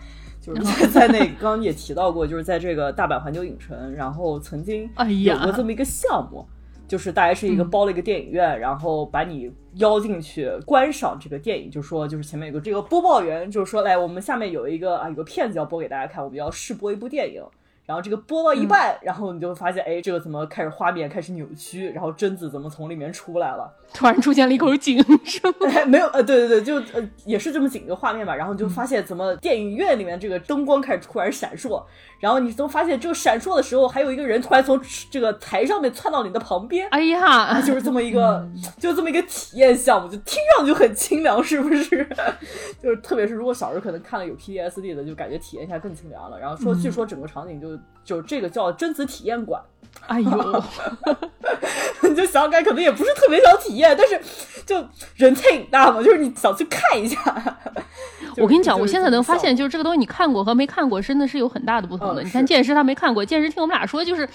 [0.41, 6.48] 就是在在那刚刚也提到过，就是在这个大阪环球影城，然后曾经哎有呀过这么一个项目，
[6.88, 17.43] 就是大概是一个嗯包了一个电影院，然后把你邀进去观赏这个电影，就说就是前面有个这个播报员，就是说来我们下面有一个啊有个片子要播给大家看，我们要试播一部电影。
[17.89, 23.67] 然后这个播到一半，然后你就会发现，哎，这个怎么开始画面开始扭曲，然后贞子怎么从里面出来了？
[23.91, 25.54] 突然出现了一口井，是吗？
[25.67, 28.36] 哎， 没有，呃，对对对，就呃也是这么几个画面吧。
[28.36, 31.84] 然后你就发现怎么电影院里面这个灯光开始突然闪烁，
[32.19, 36.88] 然后你都发现这个闪烁的时候，还有一个人突然从这个台上面窜到你的旁边。
[36.89, 38.47] 哎呀，就是这么一个，
[38.78, 42.08] 就这么一个体验项目，就听上去很清凉，是不是？
[42.80, 46.39] 就是特别是如果小时候可能看了有 PTSD 的，就感觉体验一下更清凉了。
[46.39, 49.62] 然后说，据说整个场景就 the 就这个叫贞子体验馆，
[50.08, 50.63] 哎呦，
[52.02, 54.19] 你就想改，可能也不是特别想体验，但是
[54.65, 54.84] 就
[55.15, 57.17] 人太瘾大嘛，就是你想去看一下。
[58.38, 62.24] 我跟你讲，我现在能发现，就就是这个东西你看过和没看过，真的是有很大的不同的。
[62.24, 64.28] 嗯你看是剑师他没看过，剑师听我们俩说，就是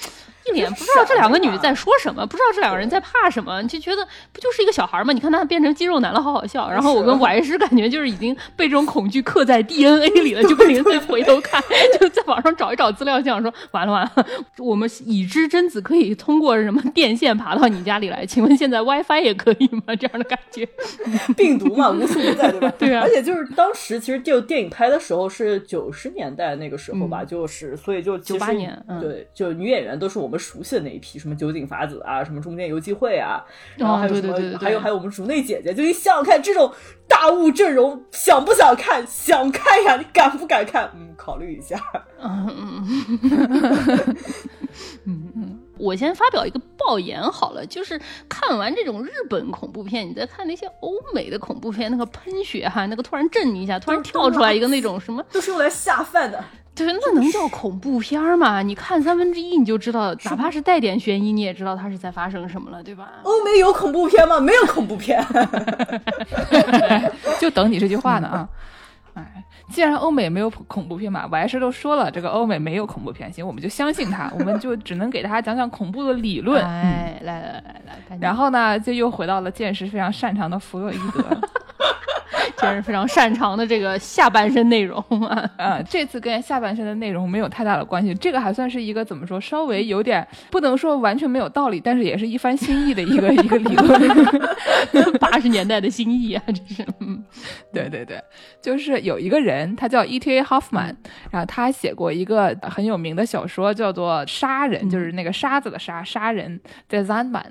[0.47, 5.13] 一脸不知道这两个女的在说什么，不知道这两个人在怕什么，就觉得不就是一个小孩吗？
[5.13, 6.69] 你看他变成肌肉男了，好好笑。
[6.71, 11.63] 然后我跟 歪师感觉就是已经被这种恐惧刻在 DNA 里了，就不停再回头看，
[11.99, 14.27] 就在网上找一找资料，想说完了完了，
[14.59, 19.95] 我们已知贞子可以通过什么电线爬到你家里来，请问现在 WiFi 也可以吗？
[19.97, 20.67] 这样的感觉。
[21.37, 22.73] 病毒嘛，无处不在，对吧？
[22.79, 33.43] 对啊而且就是当时其实就电影拍的时候是九十年代那个时候吧，嗯就是所以就其实98年嗯对，就女演员都是我们熟悉的那一批，什么酒井法子啊，什么中间游纪会啊，
[33.77, 36.71] 然后还有什么，对对对对对还有还有我们竹内姐姐，就你想想看这种
[37.09, 39.05] 大物阵容，想不想看？
[39.07, 40.91] 想看呀，你敢不敢看？
[40.95, 41.81] 嗯，考虑一下。
[42.23, 43.44] 嗯嗯
[45.07, 56.43] 嗯嗯嗯，我先发表一个爆言好了，就是看完这种日本恐怖片，你再看那些欧美的恐怖片，那个喷血哈，那个突然震你一下，突然跳出来一个那种什么，都是用来下饭的。
[56.75, 58.61] 对，那能叫恐怖片吗？
[58.61, 63.13] 你看三分之一你就知道，哪怕是带点悬疑，你也知道它是在发生什么了，对吧？
[63.23, 64.41] 欧美有恐怖片吗？
[64.41, 65.25] 没有恐怖片，
[67.39, 68.39] 就等你这句话呢啊！
[68.43, 68.49] 哎，
[69.71, 76.63] 既然欧美没有恐怖片嘛，我还是都说了，这个欧美没有恐怖片，行，我们就相信他，我们就只能给大家讲讲恐怖的理论。
[76.65, 81.25] 哎，来来来来，然后呢，就又回到了见识非常擅长的弗洛伊德。
[82.57, 85.51] 真是非常擅长的这个下半身内容啊！
[85.57, 96.43] 啊， 这次跟下半身的内容没有太大的关系，这个还算是一个怎么说，稍微有点不能说完全没有道理，但是也是一番新意的一个 一个理论，八十年代的新意啊！
[96.47, 97.23] 这是，嗯，
[97.73, 98.21] 对对对，
[98.61, 100.43] 就是有一个人，他叫 E.T.A.
[100.43, 100.95] Hoffman，
[101.31, 107.45] 然后他写过一个很有名的小说，叫做《杀人》，就是那个沙子的沙，杀人在 Zanban。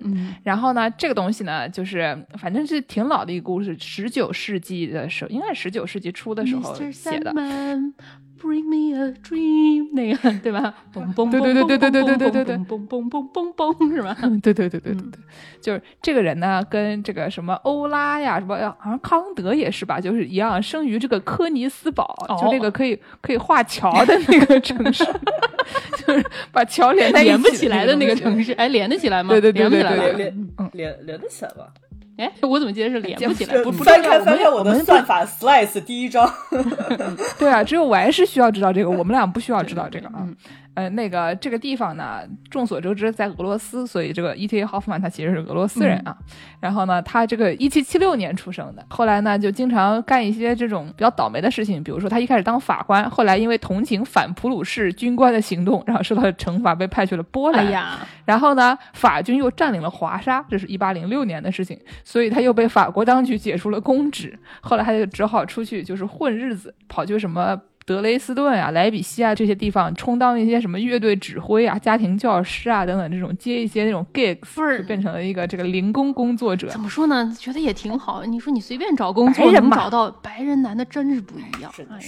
[0.43, 4.72] 然后呢，这个东西呢，就是反正是挺老的一个故事，十九世纪。
[4.88, 7.33] 的时候，应该是十九世纪初的时候写的。
[8.43, 10.73] Bring me a dream，那个对吧？
[10.93, 14.13] 嘣嘣对对对对对对对对对，嘣嘣嘣嘣嘣是吧？
[14.43, 15.19] 对对对对对对，
[15.62, 25.05] 就是这个人呢，跟这个什么欧拉呀，什么好像康德也是吧，就是一样，生于这个科尼斯堡，就那个可以可以画桥的那个城市，
[26.05, 29.29] 就是把桥连在连不起来的那个城市，哎，连得起来吗？
[29.29, 31.67] 对对对对对，连连连得起来吧？
[32.17, 33.58] 哎，我怎么记得是连不起来？
[33.63, 36.32] 不不翻开翻开我的算法 slice 第一章。
[37.39, 40.28] 对啊，只有我还是需要知道这个，我们俩不需要知道这个啊。
[40.75, 44.65] 呃，那个这个地方呢，众所周知在俄罗斯，所以这个 E.T.A.
[44.65, 46.17] Hoffman 他其实是俄罗斯人啊。
[46.59, 57.67] 然后呢，他这个一七七六年出生的，后来呢就经常干一些这种比较倒霉的事情，比如说他一开始当法官，后来因为同情反普鲁士军官的行动，然后受到了惩罚，被派去了波兰。
[57.67, 64.38] 哎呀，然后呢，法军又占领了华沙，这是一八零六年的事情，所以他又被法国当局解除了公职。
[64.62, 67.59] 后来他就只好出去就是混日子，跑去什么。
[67.86, 76.69] 德雷斯顿啊、莱比锡啊这些地方充当一些什么乐队指挥啊、家庭教师啊等等这种接一些那种 gigs，就变成了一个这个零工工作者。
[76.69, 77.36] 怎么说呢？
[77.39, 78.24] 觉得也挺好。
[78.26, 81.72] 你说你随便找工作能找到白人男的，真是不一样。
[81.89, 82.08] 哎呀。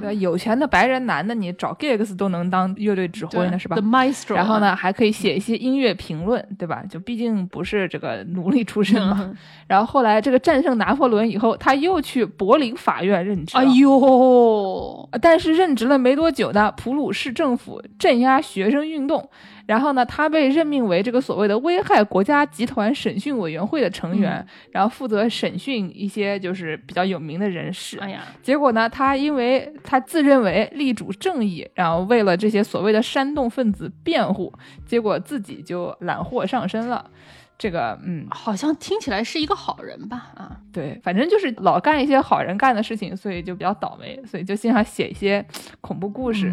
[0.00, 4.34] 对，有钱的白人男的，你找 gigs 都能当乐队指挥呢，是吧？The maestro。
[4.34, 6.82] 然后呢，还可以写一些音乐评论，对吧？
[6.88, 9.34] 就毕竟不是这个奴隶出身嘛。
[9.66, 13.56] 然后后来这个战胜拿破仑以后，他又去柏林法院任职。
[13.56, 15.08] 哎呦！
[15.22, 19.30] 但是任职了没多久呢，普鲁士政府镇压学生运动。
[19.68, 27.98] 然后呢，他被任命为这个所谓的危害国家集团审讯委员会的成员，然后负责审讯一些就是比较有名的人士。
[27.98, 34.50] 哎呀，结果呢，他因为他自认为力主正义，然后为了这些所谓的煽动分子辩护，
[34.86, 37.10] 结果自己就揽祸上身了。
[37.58, 40.30] 这个嗯，好像听起来是一个好人吧？
[40.36, 45.44] 啊，对，反正就是老干一些好人干的事情，所以就比较倒霉，所以就经常写一些
[45.80, 46.52] 恐怖故事。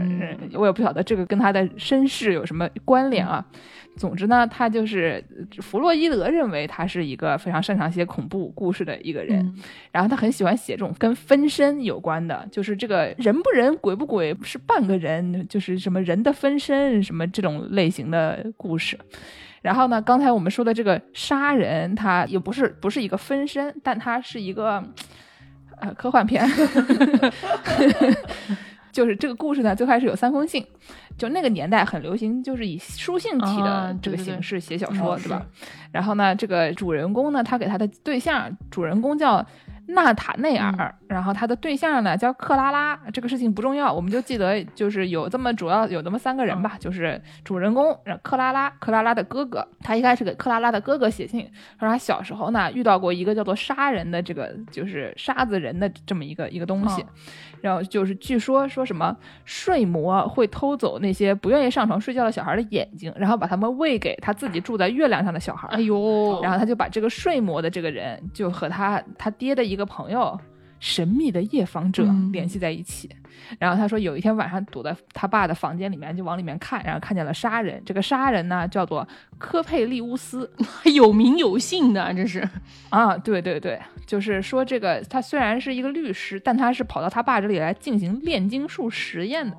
[0.53, 3.45] 我也不晓得这个跟他的身世有什么关联啊。
[3.97, 5.23] 总之呢，他就是
[5.61, 9.55] 弗洛伊德认为他是一个非常擅长写恐怖故事的一个人，
[9.91, 18.99] 然后他很喜欢写这种跟分身有关的，就是这个人不人鬼不鬼是半个人，就是什么人的分身什么这种类型的故事。
[19.65, 19.99] 然后呢？
[19.99, 24.83] 刚才我们说的这个杀人，它也不是不是一个分身，但它是一个
[25.79, 26.47] 呃科幻片。
[28.93, 30.63] 就是这个故事呢，最开始有三封信，
[31.17, 35.43] 就那个年代很流行，就是以书信体的这个形式写小说，对吧？
[35.91, 39.43] 然后呢，这个主人公呢，他给他的对象，主人公叫。
[39.87, 51.41] 纳塔内尔，然后他的对象呢叫克拉拉，这个事情不重要，我们就记得就是有这么主要有这么三个人吧，就是主人公克拉拉，克拉拉的哥哥，他一开始给克拉拉的哥哥写信，
[51.79, 57.05] 说他小时候呢遇到过一个叫做杀人的这个就是沙子人的这么一个一个东西，
[57.61, 69.74] 然后就是据说说什么睡魔会偷走那些不愿意上床睡觉的小孩的眼睛，然后把他们喂给他自己住在月亮上的小孩，哎呦，然后他就把这个睡魔的这个人就和他他爹的一。
[69.75, 70.39] 一个朋友，
[70.79, 73.09] 神秘的夜访者联系在一起，
[73.59, 77.81] 然后他说有一天晚上躲在他爸的房间里面，就往里面看，然后看见了杀人。
[77.85, 79.07] 这个杀人呢叫做
[79.37, 80.49] 科佩利乌斯，
[80.95, 82.47] 有名有姓的，这是
[82.89, 89.57] 啊，对对对，就是说这个他虽然是一个律师，但他是跑到他爸这里来进行炼金术实验的。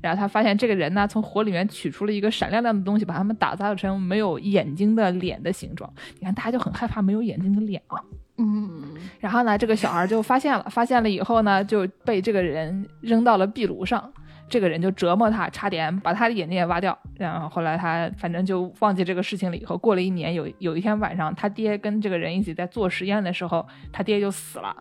[0.00, 5.88] 然后他发现这个人呢，从火里面取出了一个闪亮亮的东西，把他们打造成没有眼睛的脸的形状。
[6.18, 8.02] 你看，大家就很害怕没有眼睛的脸啊。
[8.38, 14.10] 嗯，然后呢，这个小孩就发现了，发现了以后呢，就被这个人扔到了壁炉上，
[14.48, 16.98] 这个人就折磨他，差点把他的眼睛也挖掉。
[17.18, 19.56] 然后后来他反正就忘记这个事情了。
[19.56, 24.74] 以后过了一年，有有一天晚上，他爹跟这个人一起在做实验的时候，他爹就死了，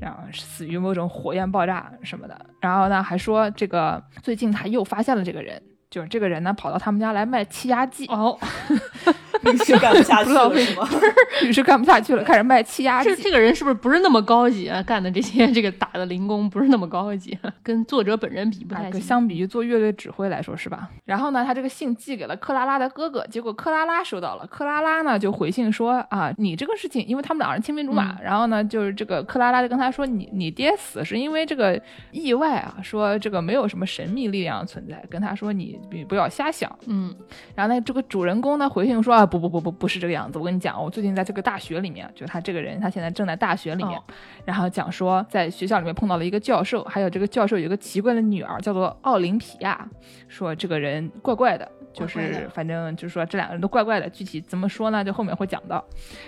[0.00, 2.46] 然后死于某种火焰爆炸什么的。
[2.60, 8.06] 然后呢，还说这个最近他又发现了这个人，就是这个人呢跑到他们家来卖气压计。
[8.06, 8.36] 哦，
[9.44, 11.00] 律师干不下去了不知道了是吗？
[11.42, 13.10] 律师干不下去了，开始卖气压计。
[13.10, 14.82] 这这个人是不是不是那么高级啊？
[14.82, 19.00] 干的这些这个打的零工不是那么高级，跟作者本人比不啊太，行。
[19.00, 20.88] 相比于做乐队指挥来说是吧？
[21.04, 31.80] 然后呢，他这个信寄给了克拉拉的哥哥，结果克拉拉收到了，克拉拉呢就回信说啊，你这个事情，因为他们两人青梅竹马，然后呢，就是这个克拉拉就跟他说，你你爹死是因为这个
[32.10, 36.70] 意外啊，说这个没有什么神秘力量存在，跟他说你你不要瞎想。
[36.86, 37.14] 嗯，
[37.54, 44.02] 然后呢，这个主人公呢回信说啊，不不不不不是这个样子，我跟你讲，我最近在这个大学里面，就他这个人，他现在正在大学里面，哦
[44.44, 49.88] 然后讲说在学校里面碰到了一个教授，还有这个教授有一个奇怪的女儿，叫做奥林匹亚，
[50.28, 55.84] 说这个人怪怪的，就是反正就是说这两个人都怪怪的，具体怎么说呢，就后面会讲到。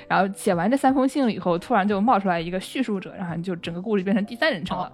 [0.09, 4.91] 然后写完这三封信了以后，突然就冒出来一个叙述者，然后就整个故事变成第三人称了。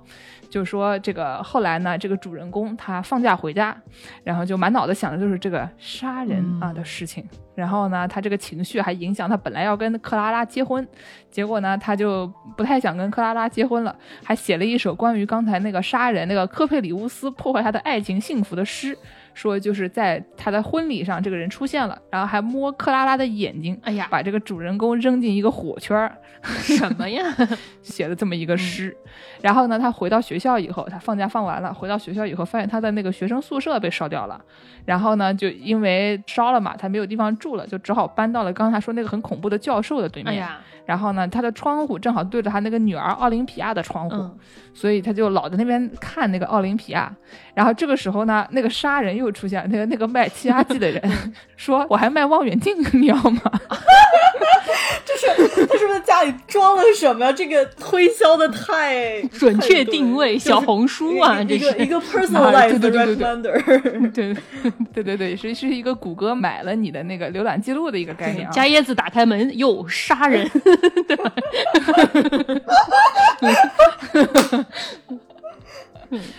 [0.52, 3.74] 就说这个后来呢，这个主人公他放假回家，
[4.22, 7.26] 然后就满脑子想的就是这个杀人啊的事情。
[7.54, 10.86] 然后呢，他这个情绪还影响他本来要跟克拉拉结婚，
[11.30, 18.94] 结果呢，他就不太想跟克拉拉结婚了，还写了一首关于刚才那个杀人那个科佩里乌斯破坏他的爱情幸福的诗。
[19.34, 27.22] 说就是在他的婚礼上，这个人出现了，然后还摸克拉拉的眼睛，哎呀，把这个主人公扔进一个火圈儿， 什么呀？
[27.82, 28.96] 写了这么一个诗。
[29.40, 34.40] 然后呢，他回到学校以后，他放假放完了，回到学校以后，发现他的那个学生宿舍被烧掉了。
[34.84, 40.44] 然后呢，就因为烧了嘛，他没有地方住了，就只好搬到了刚才说那个很恐怖的教授的对面。
[40.44, 44.38] 哎，然后呢，他的窗户正好对着他那个女儿奥林匹亚的窗户，嗯
[44.74, 47.14] 所以他就老在那边看那个奥林匹亚。
[47.54, 51.02] 然后这个时候呢，那个杀人又出现，那个那个卖气压计的人
[51.56, 53.40] 说：“我还卖望远镜，你要吗？”
[55.04, 55.26] 就是
[55.66, 57.30] 他是不是家里装了什么？
[57.32, 64.12] 这个推销的太准确定位，小红书啊，一这是个一个 personalized 对对对对 recommender。
[64.12, 64.34] 对
[64.94, 68.50] 对对对，是是一个谷歌买了你的那个浏览记录的一个概念啊。
[68.52, 70.48] 加椰子打开门，又，杀人，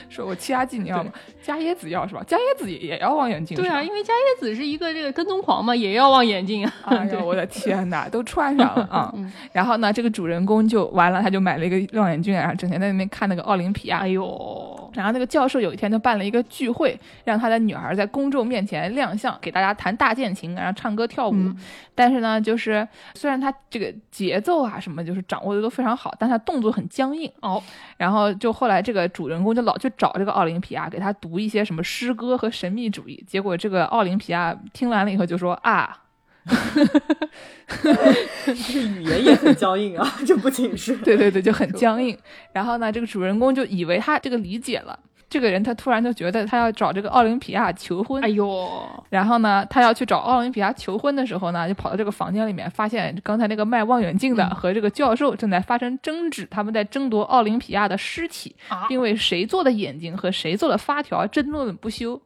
[0.09, 1.11] 说我气压计你要吗？
[1.41, 2.23] 加椰子要是吧？
[2.27, 3.57] 加椰子也也要望远镜。
[3.57, 6.73] 对啊，因为加椰子是一个这个跟踪狂嘛，也要望远镜啊。
[6.85, 9.13] 哎呀， 我的天哪，都穿上了啊！
[9.51, 13.99] 然后呢，这个主人公就完了，他就买了一个望远镜，然后整天在那边看那个奥林匹亚。
[13.99, 21.33] 哎呦，然后那个教授有一天就办了一个聚会，让他的女儿在公众面前亮相，给大家弹大键琴，然后唱歌跳舞。
[21.33, 21.57] 嗯
[21.95, 27.31] 但是呢，就是虽然他这个节奏啊什么就是掌握的都非常好，但他动作很僵硬。
[27.39, 27.61] 哦，
[27.97, 33.23] 然后就后来这个主人公就老去找这个奥林匹亚，给他读一些什么诗歌和神秘主义。
[33.27, 35.99] 结果这个奥林匹亚听完了以后就说啊。
[36.45, 42.17] 这个语言也很僵硬啊， 这不仅是对对对，就很僵硬。
[42.51, 44.99] 然后呢，这个主人公就以为他这个理解了，
[45.33, 48.23] 这个人他突然就觉得他要找这个奥林匹亚求婚。
[48.23, 48.69] 哎呦，
[49.09, 62.21] 然后呢，他要去找奥林匹亚求婚的时候呢，就跑到这个房间里面，发现刚才那个卖望远镜的和这个教授正在发生争执，他们在争夺奥林匹亚的尸体，啊并为谁做的眼睛和谁做的发条争论不休。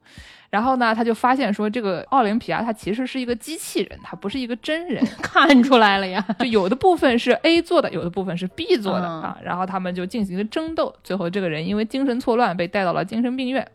[0.50, 5.06] 然后呢，他就发现说，这个奥林匹亚他其实是一个机器人，他不是一个真人。
[5.22, 6.26] 看出来了呀。
[6.40, 9.38] 就有的部分是 A 做的，有的部分是 B 做的、嗯啊。
[9.44, 13.68] 然后他们就进行了争斗，最后这个人因为精神错乱被带到了精神病院。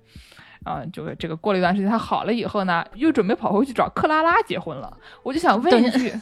[0.65, 4.97] 啊，就是这个过了一段时间，他好了以后呢，又准备跑回去找克拉拉结婚了。
[5.25, 6.15] 我就想问一句，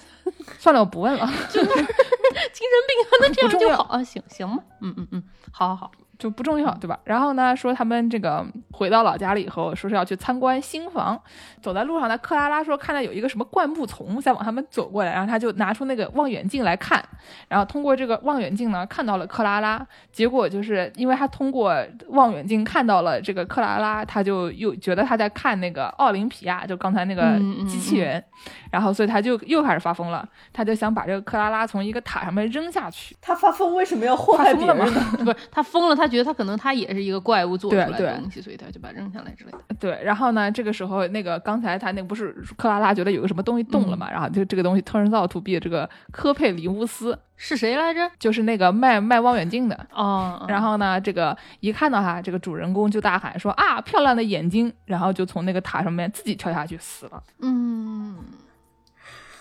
[0.58, 4.58] 算了，我不问了， 精神病啊，那这样就好啊，行行吗？
[4.80, 5.22] 嗯嗯嗯，
[5.52, 6.96] 好好好，就不重要，对吧？
[7.04, 11.20] 然后呢，说他们这个回到老家了以后，说是要去参观新房。
[11.62, 17.02] 走在路上呢，克拉拉说看到有一个什么灌木丛在往他们走过来，然后他就拿出那个望远镜来看，
[17.48, 19.84] 然后通过这个望远镜呢看到了克拉拉。
[20.12, 21.74] 结果就是因为他通过
[22.08, 28.22] 望远镜看到了这个克拉拉，他就又觉得他在看那个奥林匹亚，就刚才那个机器人，
[28.70, 33.16] 然后所以他就又开始发疯了，他就想把这个克拉拉从一个塔上面扔下去。
[33.20, 35.00] 他发疯为什么要祸害别人呢？
[35.24, 39.58] 不是他疯了，他觉得他可能他也是一个怪物做出来的东西，所以他就把它扔下来之类的。
[39.78, 48.10] 对，然后呢，这个时候那个刚才他那个不是克拉拉觉得有个什么东西动了嘛，然后就这个东西 turns out to be 这个科佩里乌斯，是谁来着？
[48.18, 49.86] 就是那个卖卖望远镜的。
[49.92, 57.22] 哦，然后呢，这个一看到他，这个主人公就大喊说啊，漂亮的眼睛，然后就从那个塔上面自己跳下去死了。
[57.40, 58.16] 嗯，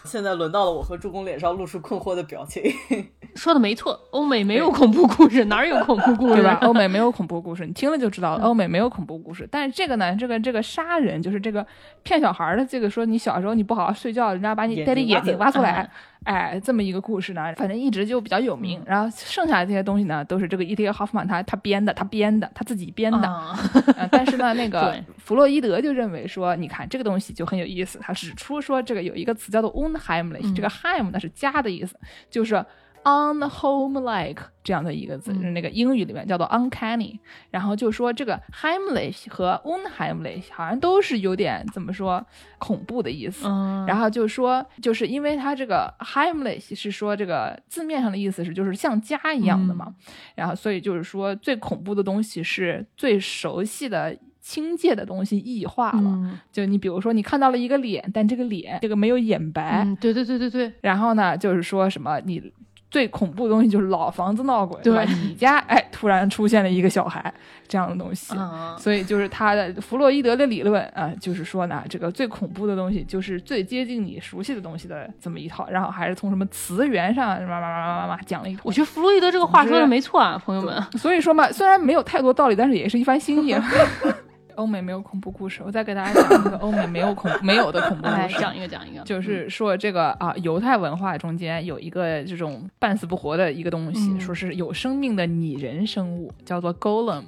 [0.05, 2.63] 现在轮到了我和助攻脸上露出困惑的表情。
[3.35, 6.35] 说的没错，欧美没有恐怖故事，哪儿有恐怖故事？
[6.35, 6.57] 对吧？
[6.61, 8.43] 欧美没有恐怖故事，你听了就知道了。
[8.43, 11.65] 欧美没有恐怖故事，但是这个呢，这个这个杀人就是这个
[12.03, 15.89] 骗小孩儿的，这个说你小时候你不好好睡觉，人家把你戴的眼睛挖出来，
[16.23, 18.81] 哎，这么一个故事呢，反正一直就比较有名。
[18.85, 23.55] 然后剩下的这些东西呢，都是这个伊迪尔·霍夫曼他他编的，他编的，他自己编的。
[24.11, 31.95] 但是呢，那个弗洛伊德就认为说，你看这个东西就很有意思，他指出说这个有一个词叫做 unheimlich，、这个 heim 呢是家的意思，
[32.29, 32.63] 就是
[33.09, 37.17] unhomelike 这样的一个字，就是那个英语里面叫做 uncanny，
[37.49, 42.23] 然后就说这个 heimlich 和 unheimlich 好像都是有点怎么说
[42.59, 49.93] 恐怖的意思，嗯，然后就说，就是因为它这个 heimlich 是说这个字面上的意思是就是像家一样的嘛，
[50.35, 54.15] 然后所以就是说最恐怖的东西是最熟悉的。
[54.41, 56.39] 亲切的东西异化了，嗯。
[56.51, 62.41] 就你比如说你看到了一个脸，但这个脸这个没有眼白，嗯，对对对对对，然后呢，就是说什么你
[62.89, 65.03] 最恐怖的东西就是老房子闹鬼，对吧？
[65.03, 67.33] 你家哎突然出现了一个小孩
[67.67, 78.61] 这样的东西，啊，所以就是他的弗洛伊德的理论啊、就是说呢，这个最恐怖的东西就是最接近你熟悉的东西的这么一套，然后还是从什么词源上什么嘛嘛嘛嘛嘛讲了一通。
[78.63, 80.81] 我觉得弗洛伊德这个话说的没错啊，朋友们。
[80.97, 83.55] 所以说嘛，虽然没有太多道理，但是也是一番心意。
[84.59, 88.37] 欧美没有恐怖故事，我再给大家讲一个 欧美没有恐没有的恐怖故事。
[88.37, 97.23] 讲一个讲一个，就是说这个啊，犹太文化中间有一个这种半死不活的一个东西，嗯说是有生命的拟人生物，叫做 golem。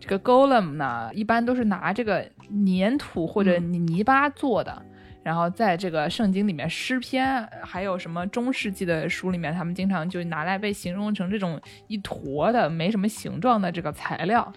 [0.00, 2.28] 这个 golem 呢，一般都是拿这个
[2.66, 4.82] 粘土或者嗯泥巴做的。
[5.22, 14.52] 然后在这个圣经里面，诗篇还有什么中世纪的书里面，他们经常就拿来被形容成这种一坨的没什么形状的这个材料。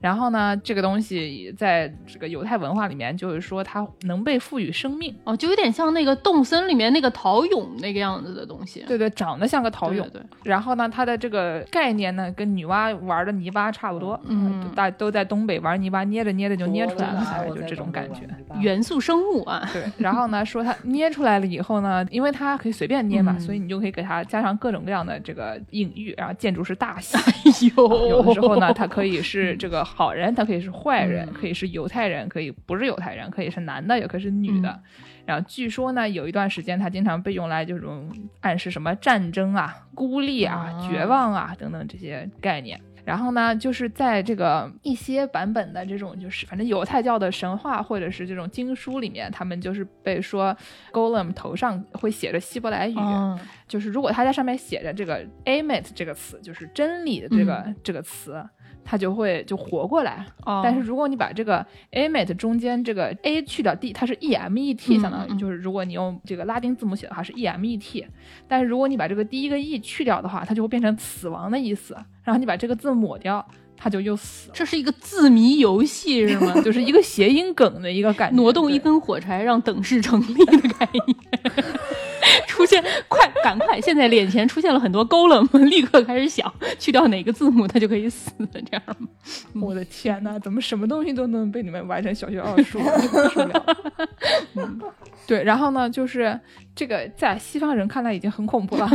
[0.00, 5.14] 然后呢，这个东西在这个犹太文化里面，就是说它能被赋予生命。
[5.24, 8.84] 哦，就有点像那个动森里面那个陶俑那个样子的东西。
[8.86, 9.96] 对对，长得像个陶俑。
[9.96, 14.20] 对对对然后呢，它的这个概念呢，跟女娲玩的泥巴差不多。
[14.28, 18.20] 嗯大都在东北玩泥巴，捏着捏着就捏出来了，大概就这种感觉。
[18.60, 27.16] 元素生物啊，对，然后呢，说它捏出来了以后呢，因为它可以随便捏嘛，嗯所以你就可以给它加上各种各样的这个隐喻，然后建筑是大喜。
[27.76, 31.32] 有有的时候呢，它可以是这个好人，他可以是坏人，嗯。
[31.32, 34.68] 可以是犹太人，可以不是犹太人，可以是男的，也可以是女的。
[34.68, 34.82] 嗯。
[35.26, 38.10] 然后据说呢，有一段时间他经常被用来这种
[38.40, 40.88] 暗示什么战争啊、孤立啊、啊。
[40.88, 42.80] 绝望啊等等这些概念。
[43.04, 50.56] 然后呢，就是在这个一些版本的这种，就是反正犹太教的神话或者是这种经书里面，他们就是被说
[50.92, 53.38] golem 头上会写着希伯来语，嗯。
[53.68, 57.76] 就是如果他在上面写着这个 amet 这个词，就是真理的这个、嗯。
[57.84, 58.44] 这个词，
[58.88, 60.24] 它就会就活过来。
[60.44, 68.06] 哦但是如果你把这个 amet 中间这个 a 去掉 d，它是 e m e t，嗯相当于嗯就是如果你用这个拉丁字母写的话是 e m e t，
[68.46, 71.96] 但是如果你把这个第一个 e 去掉的话，它就会变成死亡的意思。
[72.22, 73.44] 然后你把这个字抹掉，
[73.76, 76.54] 它就又死了，这是一个字谜游戏是吗？
[76.62, 78.36] 就是一个谐音梗的一个感觉。
[78.36, 81.04] 挪动一根火柴让等式成立的概念。
[82.46, 83.80] 出现，快，赶快！
[83.80, 88.82] 现在脸前出现了很多勾了，我 们立刻开始想，去掉哪个字母它就可以死，这样？
[89.60, 92.78] 我的天哪，怎么什么东西都能被你们玩成小学奥数？
[93.30, 93.76] 受不了。
[94.54, 94.80] 嗯，
[95.26, 96.38] 对，然后呢，就是
[96.76, 98.86] 这个在西方人看来已经很恐怖了，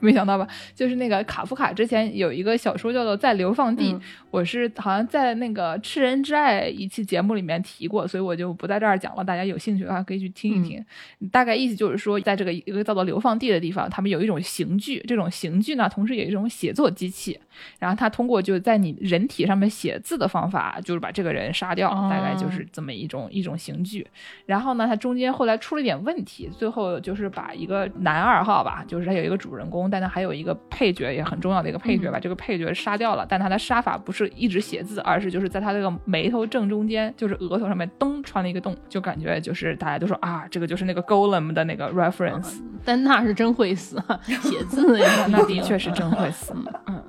[0.00, 0.46] 没想到吧？
[0.74, 4.00] 就是那个卡夫卡之前有一个小说叫做《在流放地》，嗯
[4.34, 9.22] 我是好像在那个《吃人之爱》一期节目里面提过，所以我就不在这儿讲了。
[9.22, 10.84] 大家有兴趣的话可以去听一听。
[11.30, 17.38] 大概意思就是说，在这个一个叫做流放地的地方，他们有一种刑具，这种刑具呢，同时也有一种写作机器，
[17.78, 24.04] 然后他通过就在你人体上面写字的方法，就是把这个人杀掉，哦大概就是这么一种一种刑具。
[24.46, 33.24] 然后呢，它中间后来出了一点问题，最后就是把一个男二号吧，就是他有一个主人公，但他还有一个配角也很重要的一个配角，把这个配角杀掉了。
[33.28, 42.60] 但他的杀法不是一直写字，而是就是在他这个眉头正中间，就是额头上面咚穿了一个洞，就感觉就是大家都说啊，这个就是那个 Golem 的那个 reference。
[42.84, 46.54] 但那是真会死啊， 写字呀， 那的确是真会死。
[46.86, 47.02] 嗯，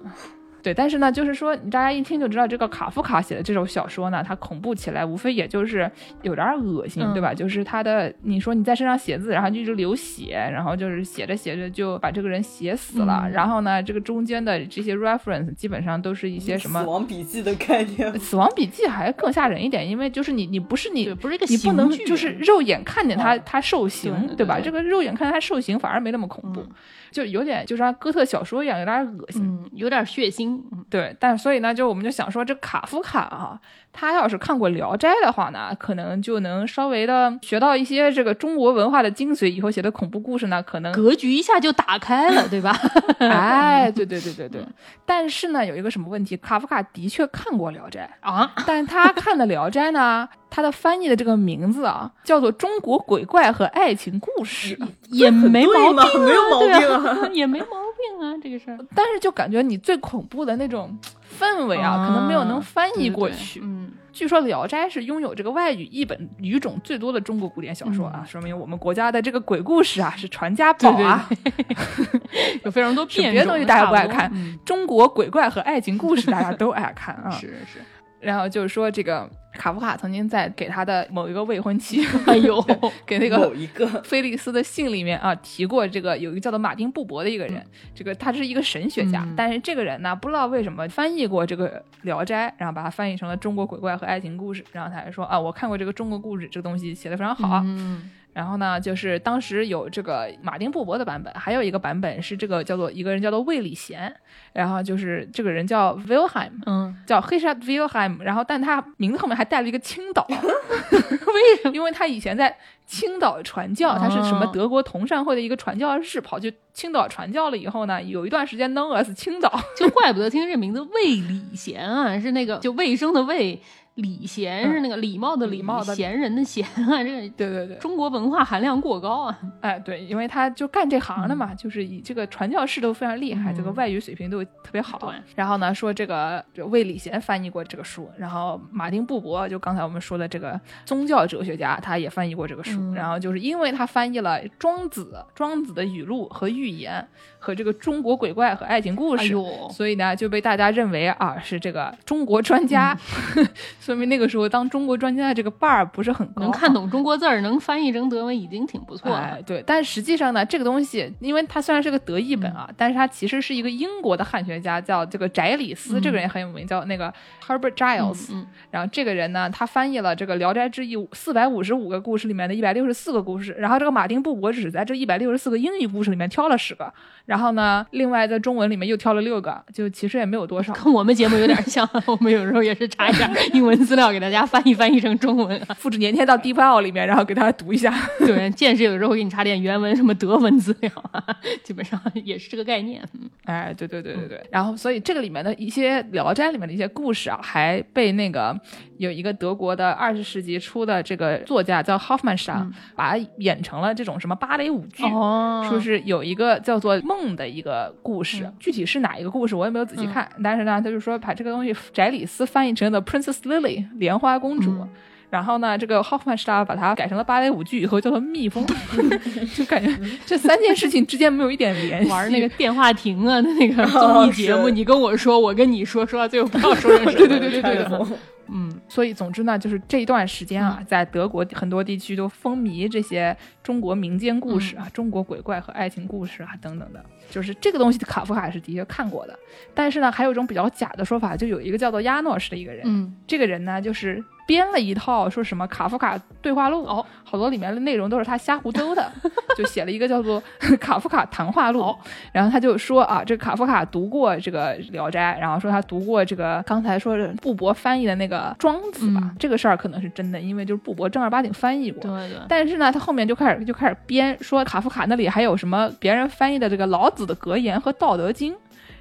[0.66, 5.90] 对，但是呢，就是说，大家一听就知道，这个卡夫卡写的这种小说呢，它恐怖起来，无非也就是
[6.24, 7.36] 有点恶心，嗯对吧？
[7.36, 16.88] 就是他的，你说你在身上写字，然后就一直流血，然后就是写着写着就把这个人写死了，嗯然后呢，这个中间的这些 reference 基本上都是一些什么死。
[16.90, 18.12] 亡笔记的概念？
[18.20, 24.56] 死亡笔记还更吓人一点，因为就是你，你不是你，不是一个你不能就是肉眼看见他哦他受刑，对对吧？
[24.56, 26.70] 对这个肉眼看见他受刑反而没那么恐怖，嗯
[27.12, 29.42] 就有点就像哥特小说一样，有点恶心。
[29.46, 33.60] 嗯，有点血腥，嗯对，但所以呢，就我们就想说，这卡夫卡啊，
[33.92, 42.72] 他要是看过《聊斋》的话呢，可能就能稍微的学到一些这个中国文化的精髓，以后写的恐怖故事呢，可能格局一下就打开了，对吧？
[43.20, 44.66] 哎，对对对对对。
[45.06, 46.38] 但是呢，有一个什么问题？
[46.38, 54.76] 卡夫卡的确看过《聊斋》啊，但他看的《聊斋》呢，他的翻译的这个名字啊，叫做《中国鬼怪和爱情故事》，
[55.10, 57.66] 也没毛病啊，没有毛病啊， 也没毛
[57.98, 58.78] 病啊，这个事儿。
[58.96, 60.98] 但是就感觉你最恐怖的那种
[61.40, 63.60] 氛围啊，可能没有能翻译过去。
[63.64, 71.28] 嗯，据说《聊斋》是拥有这个外语译本语种最多的中国古典小说啊，说明我们国家的这个鬼故事啊是传家宝啊，
[72.64, 77.30] 有非常多变别的东西大家不爱看，嗯中国鬼怪和爱情故事大家都爱看啊。
[77.40, 77.80] 是是，
[78.20, 82.64] 然后就是说，这个卡夫卡曾经在给他的某一个未婚妻，哎呦，
[83.06, 91.70] 给那个某一个菲利斯的信里面啊提过，这个有一个叫做马丁布伯的一个人，这个他是一个神学家，嗯但是这个人呢，不知道为什么翻译过这个
[92.04, 97.62] 《聊斋》，然后把它翻译成了中国鬼怪和爱情故事，然后他还说啊，我看过这个中国故事，这个东西写的非常好。
[97.64, 104.14] 嗯然后呢，就是当时有这个马丁布伯的版本，还有一个版本是这个叫做一个人叫做魏礼贤，
[104.52, 111.76] 然后就是这个人叫 Wilhelm，嗯，叫 h i s h a r d Wilhelm，然后但他名字后面还带了一个青岛， 为什么？
[111.76, 123.62] 因为他以前在青岛传教，他是什么哦德国同善会的一个传教士，跑去青岛传教了以后呢，有一段时间 known as 青岛，就怪不得听这名字魏礼贤啊，是那个就卫生的卫，
[123.96, 129.40] 礼贤是那个礼貌的礼貌的贤人的贤啊，这个对对对，中国文化含量过高啊。
[129.62, 135.10] 哎对，因为他就干这行的嘛，就是以这个传教士都非常厉害，嗯这个外语水平都特别好对。
[135.36, 142.80] 然后呢，说这个这魏礼贤翻译过这个书，然后马丁布伯就刚才我们说的这个宗教哲学家，他也翻译过这个书。
[142.82, 147.06] 嗯然后就是因为他翻译了庄子、庄子的语录和寓言
[147.40, 152.98] 和这个中国鬼怪和爱情故事，哎，所以呢就被大家认为啊是这个中国专家，
[153.86, 159.18] 说明那个时候当中国专家的这个 bar 不是很高，能看懂中国字儿，能翻译成德文已经挺不错了。
[159.18, 167.14] 哎，对，但实际上呢，这个东西，因为它虽然是个德译本啊，但是它其实是一个英国的汉学家，叫这个翟里斯，这个人也很有名，叫那个
[167.46, 168.30] Herbert Giles。
[168.34, 176.92] 嗯，然后这个人呢，他翻译了这个《聊斋志异》四百五十五个故事里面的一百六十四个故事，然后这个马丁布伯只在这一百六十四个英语故事里面挑了十个，
[177.26, 180.74] 然后呢，另外在中文里面又挑了六个，就其实也没有多少。
[180.74, 185.74] 跟我们节目有点像， 我们有时候也是查一下英文资料，给大家翻译翻译成中文啊。
[185.76, 187.94] 复制粘贴到 DeepL 里面，然后给大家读一下。
[188.20, 191.24] 对，见识有的时候会给你查点原文，什么德文资料啊，
[191.64, 193.02] 基本上也是这个概念。
[193.14, 198.60] 嗯哎，对对对对对，然后所以这个里面的一些《聊斋》里面的一些故事啊，还被那个
[198.98, 205.04] 有一个德国的二十世纪初的这个作家叫 Hoffmannsthal，、把它演成了这种什么芭蕾舞剧。
[205.04, 213.65] 哦说是有一个叫做梦的一个故事，具体是哪一个故事我也没有仔细看，但是呢，他就说把这个东西翟里斯翻译成了 Princess Lily
[213.96, 214.88] 莲花公主。
[215.36, 218.66] 然后呢，这个 Hoffmannsthal 把它改成了芭蕾舞剧以后叫做蜜蜂
[219.54, 219.94] 就感觉
[220.26, 222.10] 这三件事情之间没有一点联系。
[222.10, 227.12] 玩那个电话亭啊的那个 综艺节目，你跟我说，我跟你说，说到最后不知道说成什么。
[227.12, 228.18] 对对对对对对对，
[228.48, 237.04] 嗯，所以总之呢，就是这一段时间啊，在德国很多地区都风靡这些中国民间故事啊、中国鬼怪和爱情故事啊等等的。
[237.30, 239.38] 就是这个东西，卡夫卡是的确看过的。
[239.74, 249.12] 但是呢，还有一种比较假的说法，就有一个叫做亚诺什的一个人，嗯，这个人呢就是编了一套说什么卡夫卡对话录，哦，好多里面的内容都是他瞎胡诌的，
[249.58, 250.42] 就写了一个叫做
[250.80, 251.82] 卡夫卡谈话录。
[251.82, 251.98] 哦
[252.32, 262.02] 然后他就说啊，这个卡夫卡读过这个《聊斋》，然后说他读过这个刚才说是布伯翻译的那个《庄子》吧，嗯这个事儿可能是真的，因为就是布伯正儿八经翻译过。
[262.02, 268.54] 对对，但是呢，他后面就开始就开始编，说卡夫卡那里还有什么别人翻译的这个老子的格言和道德经。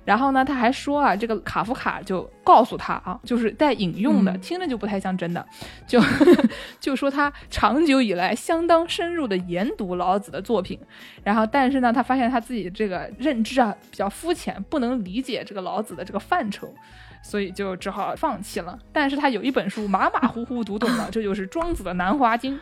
[0.04, 5.44] 然后呢，他还说啊，这个卡夫卡就告诉他啊，就是带引用的，嗯听着就不太像真的，
[5.86, 6.00] 就
[6.78, 10.78] 就说他长久以来相当深入的研读老子的作品，
[11.22, 16.72] 然后但是呢，他发现他自己这个认知啊比较肤浅，不能理解这个老子的这个范畴。
[17.24, 18.78] 所以就只好放弃了。
[18.92, 22.60] 但是他有一本书马马虎虎读懂了， 这就是庄子的《南华经》，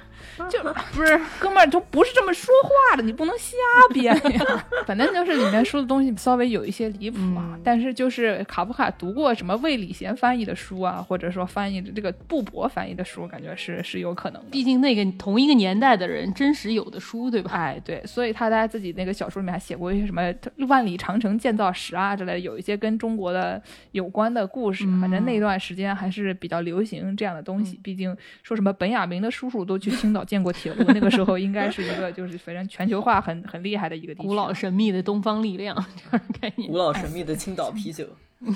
[0.48, 0.62] 就
[0.94, 3.56] 不是哥们儿都不是这么说话的，你不能瞎
[3.92, 4.64] 编呀。
[4.86, 14.48] 反正就是里面说的东西稍微有一些离谱啊，嗯但是就是卡夫卡读过什么魏礼贤翻译的书啊，或者说翻译的这个布伯翻译的书，感觉是是有可能的。
[14.50, 17.50] 毕竟那个同一个年代的人真实有的书，对吧？
[17.52, 20.22] 哎，对，所以他在自己那个小说里面还写过一些什么
[20.68, 23.60] 万里长城建造史啊之类的，有一些跟中国的
[23.92, 24.84] 有关的故事。
[25.00, 27.80] 反正那段时间还是比较流行这样的东西。
[27.82, 34.26] 毕竟说什么本雅明的叔叔都去青岛建过铁路，那个时候应该是一个就是反正全球化很很厉害的一个地方。
[34.26, 36.76] 古老神秘的东方力量这样的概念古。
[36.76, 38.06] 老神秘的青岛啤酒，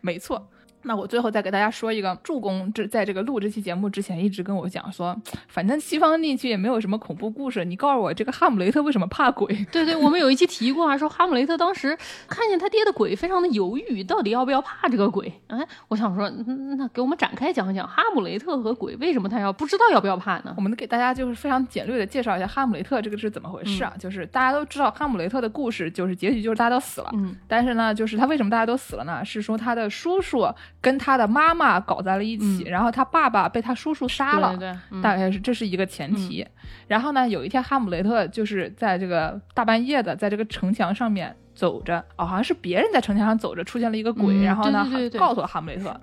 [0.00, 0.48] 没错。
[0.82, 5.14] 那我最后再给大家说一个助攻，这在这个录这期节目之前一直跟我讲说，
[5.48, 9.46] 反正西方地区也没有什么恐怖故事，你告诉我这个哈姆雷特为什么怕鬼？
[9.70, 15.32] 对对，我们有一期提过啊，说哈姆雷特当时看见他爹的鬼，非常的犹豫，到底要不要怕这个鬼？
[15.48, 15.58] 哎，
[15.88, 20.62] 我想说，嗯那给我们展开讲一讲哈姆雷特和鬼为什么他要不知道要不要怕呢我？
[20.62, 23.92] 们给大家就是非常简略的介绍一下哈姆雷特这个是怎么回事啊？
[23.98, 27.10] 就是大家都知道哈姆雷特的故事，就是结局就是大家都死了。
[27.14, 29.24] 嗯但是呢，就是他为什么大家都死了呢？
[29.24, 30.46] 是说他的叔叔
[30.80, 34.56] 跟他的妈妈搞在了一起，然后他爸爸被他叔叔杀了。
[34.56, 36.46] 对对对，嗯大概是这是一个前提。
[36.86, 45.94] 然后呢，有一天哈姆雷特就是在这个大半夜的，在这个城墙上面走着，哦，好像是别人在城墙上走着，出现了一个鬼，嗯然后呢对对对对告诉了哈姆雷特，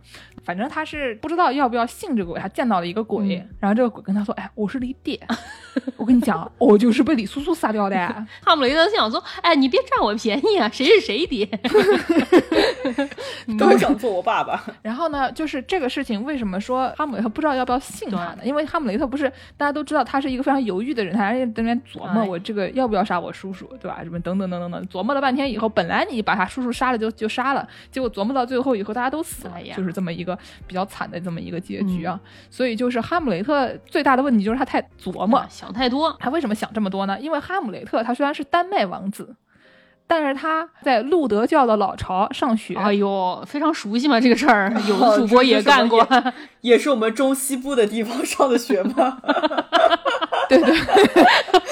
[0.46, 5.20] 反正他是不知道要不要信这个鬼，他见到了一个鬼，嗯然后这个鬼跟他说，哎，我是李爹，
[5.96, 7.98] 我跟你讲，我就是被李苏苏杀掉的。
[8.46, 11.44] 哈姆雷特心想说，哎，你别占我便宜啊，谁是谁爹？
[13.58, 14.64] 都想做我爸爸。
[14.84, 18.40] 然后呢，就是这个事情，为什么说哈姆雷特不知道要不要信他呢？
[18.44, 19.28] 因为哈姆雷特不是
[19.58, 24.02] 大家都知道他是一个非常犹豫的人，他还在那边琢磨哎我这个要不要杀我叔叔，对吧？
[24.04, 32.20] 什么等等等等等，琢磨了半天以后，本来你把他叔叔杀了就就杀了，结果琢磨到最后以后大家都死了，就是这么一个比较惨的这么一个结局啊。
[32.50, 36.16] 所以就是哈姆雷特最大的问题就是他太琢磨，想太多。
[36.20, 37.20] 他为什么想这么多呢？
[37.20, 39.36] 因为哈姆雷特他虽然是丹麦王子。
[40.08, 46.08] 但是他在路德教的老巢上学，哎呦，非常熟悉嘛这个事儿， 有哦的主播也干过。
[46.62, 49.20] 也是我们中西部的地方上的学吗？
[50.50, 50.74] 对 对，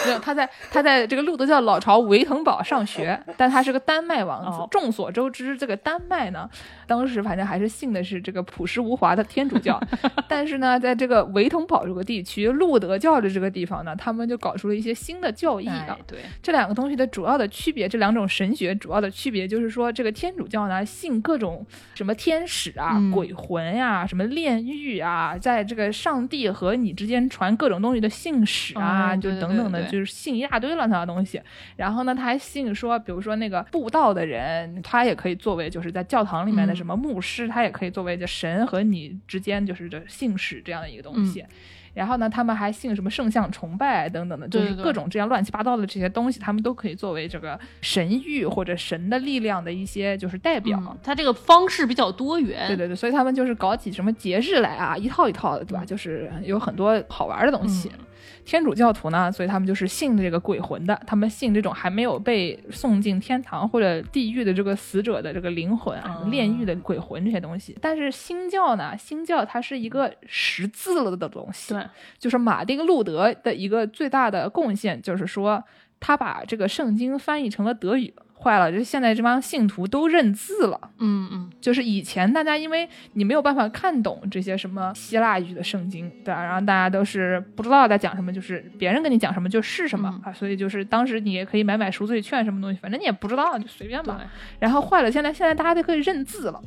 [0.05, 4.57] 没有他在他在这个路德教老巢维滕堡上学，但他是个丹麦王子。
[4.59, 6.49] 哦众所周知，这个丹麦呢，
[6.88, 9.79] 当时反正还是信的是这个朴实无华的天主教，
[10.27, 15.97] 但是呢，在这个维滕堡这个地区，路德教的这个地方呢，他们就搞出了一些新的教义啊哎。
[16.07, 31.41] 对，这两个东西的主要的区别，这两种神学主要的区别就是说，这个天主教呢信各种什么天使啊、嗯鬼魂呀、什么炼狱啊，在这个上帝和你之间传各种东西的信使啊，哎就等等的，对对就是信一大堆乱七八糟的东西。
[31.77, 41.41] 然后呢，他还信说，比如说那个布道的人，他也可以作为就是在教堂里面的嗯什么牧师，他也可以作为这神和你之间就是这姓氏这样的一个东西。
[41.41, 41.47] 嗯
[41.95, 50.78] 然后呢，他们还信什么圣像崇拜等等的，就是各种这样乱七八糟的这些东西，他们都可以作为这个神谕或者神的力量的一些就是代表。
[50.86, 52.67] 嗯，它这个方式比较多元。
[52.67, 55.86] 对对对，所以他们就是搞起什么节日来啊，一套一套的，对吧？
[55.86, 57.89] 就是有很多好玩的东西。
[57.93, 58.05] 嗯
[58.45, 67.75] 天主教徒呢，所以他们就是信这个鬼魂的，他们信这种还没有被送进天堂或者地狱的这个死者的这个灵魂啊、嗯炼狱的鬼魂这些东西。
[67.81, 71.83] 但是新教呢，新教它是一个识字了的东西，对，
[72.19, 75.63] 就是马丁·路德的一个最大的贡献，就是说
[75.99, 78.13] 他把这个圣经翻译成了德语。
[78.45, 80.79] 坏了，就是现在这帮信徒都认字了。
[80.99, 86.43] 嗯嗯，就是以前大家因为你没有办法看懂这些什么希腊语的圣经，对吧？
[86.43, 94.21] 然后大家都是不知道在讲什么，就是别人跟你讲什么就是什么、嗯啊，所以就是当时你也可以买买赎罪券什么东西，反正你也不知道，就随便吧。
[94.59, 96.61] 然后坏了，现在现在大家都可以认字了。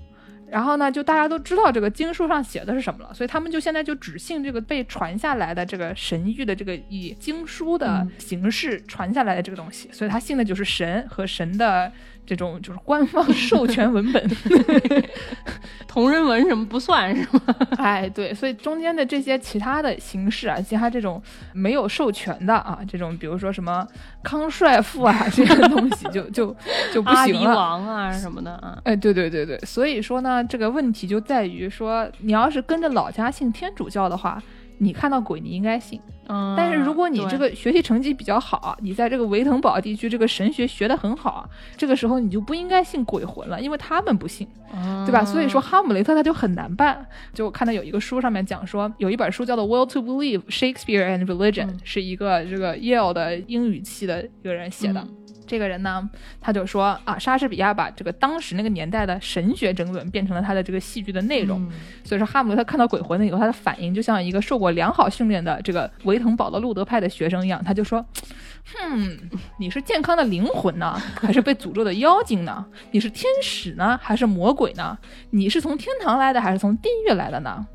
[0.50, 11.92] 然后呢，就大家都知道这个经书上写的是什么了，所以他们就现在就只信这个被传下来的这个神谕的这个以经书的形式传下来的这个东西，所以他信的就是神和神的
[12.28, 14.30] 这种就是官方 授权文本。
[15.88, 17.40] 同人文什么不算是吗？
[17.78, 21.20] 哎，对，所以中间的这些其他的形式啊，其他这种
[21.54, 23.84] 没有授权的啊，这种比如说什么
[24.22, 26.54] 康帅傅啊这些东西就就
[26.92, 27.56] 就不行了。
[27.56, 28.78] 王啊什么的啊。
[28.84, 34.40] 哎，对对对对，所以说呢，这个问题就在于说，你要是跟着老家信天主教的话，
[34.78, 44.48] 你看到鬼你应该信，嗯，但是如果你这个学习成绩比较好，你在这个维腾堡地区这个神学学得很好，这个时候你就不应该信鬼魂了，因为他们不信。
[45.06, 45.24] 对吧？
[45.24, 47.04] 所以说哈姆雷特他就很难办。
[47.32, 55.00] 就我看到有一个书上面讲说，有一本书叫做《Will to Believe: Shakespeare and Religion》，嗯是一个这个 Yale 的英语系的一个人写的。
[55.00, 55.08] 嗯
[55.48, 56.08] 这个人呢，
[56.40, 61.60] 他就说啊，莎士比亚把这个当时那个年代的神学争论变成了他的这个戏剧的内容。
[61.62, 61.72] 嗯
[62.04, 68.04] 所以说，哈姆雷特看到鬼魂了以后，他的反应就像一个受过良好训练的这个维滕堡的路德派的学生一样，他就说
[68.72, 69.18] ：“哼，
[69.58, 72.64] 你是健康的灵魂呢，还是被诅咒的妖精呢？
[72.92, 74.96] 你是天使呢，还是魔鬼呢？
[75.30, 77.66] 你是从天堂来的，还是从地狱来的呢？”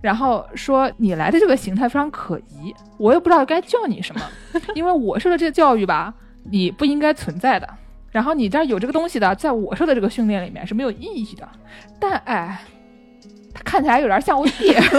[0.00, 4.20] 然后说你来的这个形态非常可疑，我也不知道该叫你什么，
[4.74, 6.14] 因为我受的这个教育吧，
[6.44, 7.68] 你不应该存在的。
[8.10, 11.48] 然后你这儿有这个东西的，在我说的这个训练里面是没有意义的。
[11.98, 12.60] 但哎，
[13.54, 14.80] 他看起来有点像我爹。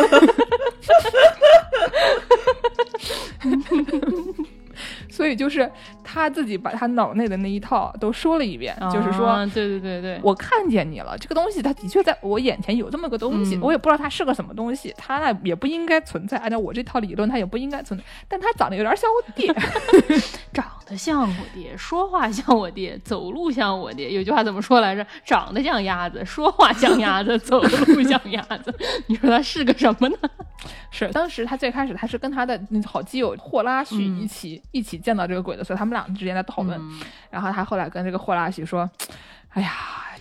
[5.10, 5.70] 所以就是
[6.04, 19.54] 他自己把他脑内的那一套都说了一遍，就是说，啊对对对对，我看见你了，这个东西它的确在我眼前有这么个东西，嗯我也不知道它是个什么东西，它呢也不应该存在，按照我这套理论，它也不应该存在，但它长得有点像我爹，
[20.54, 24.12] 长得像我爹， 说话像我爹，走路像我爹。
[24.12, 25.06] 有句话怎么说来着？
[25.26, 28.74] 长得像鸭子，说话像鸭子， 走路像鸭子。
[29.08, 30.18] 你说他是个什么呢？
[30.92, 37.00] 是当时他最开始他是跟他的好基友霍拉许一起、一起见到这个鬼的，所以他们俩之间在讨论，嗯
[37.32, 38.88] 然后他后来跟这个霍拉许说，
[39.50, 39.72] 哎呀。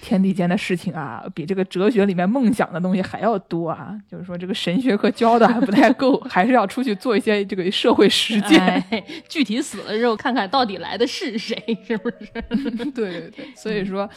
[0.00, 3.94] 天地间的事情啊，比这个哲学里面梦想的东西还要多啊！
[4.10, 8.60] 就是说，这个神学课教的还不太够， 还是要出去做一些这个社会实践。
[8.90, 12.26] 哎，具体死了之后，看看到底来的是谁，是不是？
[12.92, 14.08] 对对对，所以说，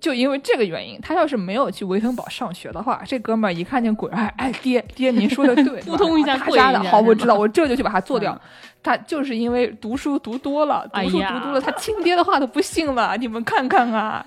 [0.00, 8.32] 就因为这个原因，他要是没有去维腾堡上学的话，这哥们儿一看见鬼，哎 哎，爹爹，您说的对， 扑通一下他家的好，我知道，我这就去把他做掉。
[8.34, 8.40] 嗯
[8.80, 14.24] 他就是因为读书读多了，读书读多了，他亲爹的话都不信了， 你们看看啊！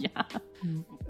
[0.00, 0.26] 呀，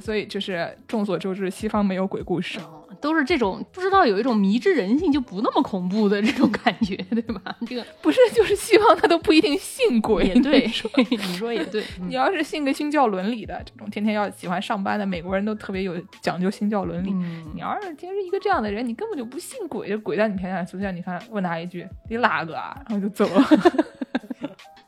[0.00, 2.58] 所以就是众所周知，西方没有鬼故事。
[3.00, 7.56] 都是这种不知道有一种迷之人性就不那么恐怖的这种感觉，对吧？
[7.66, 10.26] 这个不是，就是希望他都不一定信鬼。
[10.26, 11.82] 也对你说，你说也对。
[12.00, 17.10] 嗯你要是信个新教伦理的，这种天天要喜欢上班的美国人都特别有讲究新教伦理。
[17.12, 23.44] 嗯你要是真是一个这样的人，你根本就不信鬼，鬼在你面前出现，你看问他一句你哪个啊，然后就走了。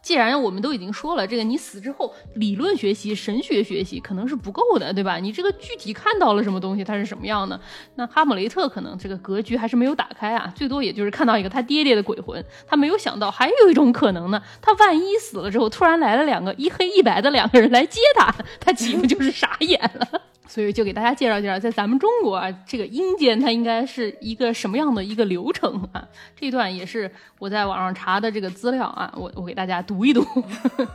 [0.03, 5.17] 既然我们都已经说了，这个你死之后理论学习、神学学习可能是不够的，对吧？
[5.19, 7.61] 你这个具体看到了什么东西，它是什么样的？
[7.97, 20.09] 那哈姆雷特可能这个格局还是没有打开啊，最多也就是看到一个他爹爹的鬼魂，他没有想到还有一种可能呢，他万一死了之后，突然来了两个一黑一白的两个人来接他，他岂不就是傻眼了？
[20.51, 26.05] 所以就给大家介绍介绍，在咱们中国啊，这个阴间它应该是一个什么样的一个流程啊？
[26.35, 30.25] 这段也是我在网上查的这个资料啊，我我给大家读一读。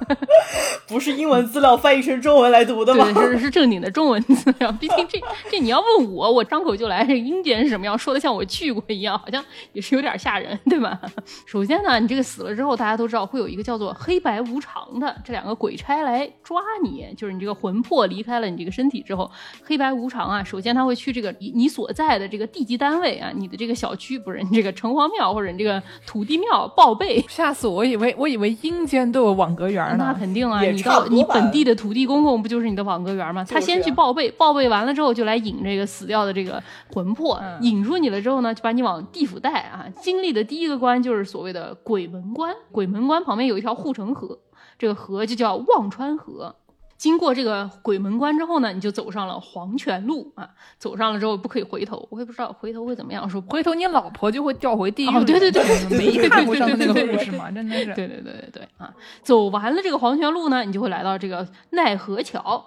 [0.87, 3.11] 不是英文资料翻译成中文来读的吗？
[3.13, 4.71] 对，是是正经的中文资料。
[4.73, 5.19] 毕竟这
[5.49, 9.43] 这你要问我，我张口就来，这个阴间是什么样，说的像我去过一样，好像
[9.73, 10.97] 也是有点吓人，对吧？
[11.45, 19.29] 首先呢，你这个死了之后，大家都知道会有一个叫做黑白无常的这两个鬼差来抓你，就是你这个魂魄离开了你这个身体之后，
[19.63, 27.75] 黑白无常啊，首先他会去这个你你所在的这个地级单位啊，你的这个小区不是你这个城隍庙或者你这个土地庙报备，吓死我！
[27.75, 28.53] 我以为我以为
[28.85, 30.13] 阴间都有网格员那。
[30.13, 33.43] 肯定啊，你到你本地的土地公公不就是你的网格员吗？
[33.43, 36.61] 他就是先去报备，报备完了之后就来引这个死掉的这个
[36.93, 39.85] 魂魄，嗯引出你了之后呢，就把你往地府带啊。
[39.99, 44.37] 经历的第一个关就是所谓的鬼门关，鬼门关旁边有一条护城河，
[44.77, 46.55] 这个河就叫忘川河。
[46.97, 50.49] 经过这个鬼门关之后呢，你就走上了黄泉路啊。
[50.77, 53.29] 走上了之后不可以回头，我也不知道回头会怎么样。
[53.29, 55.09] 说回头你老婆就会掉回地狱。
[55.09, 55.63] 哦对对对
[55.97, 57.51] 没看过上那个故事吗？
[57.51, 57.85] 真的是。
[57.93, 58.93] 对对对对对啊！
[59.21, 62.65] 走完了这个黄泉路呢，你就会来到这个奈何桥。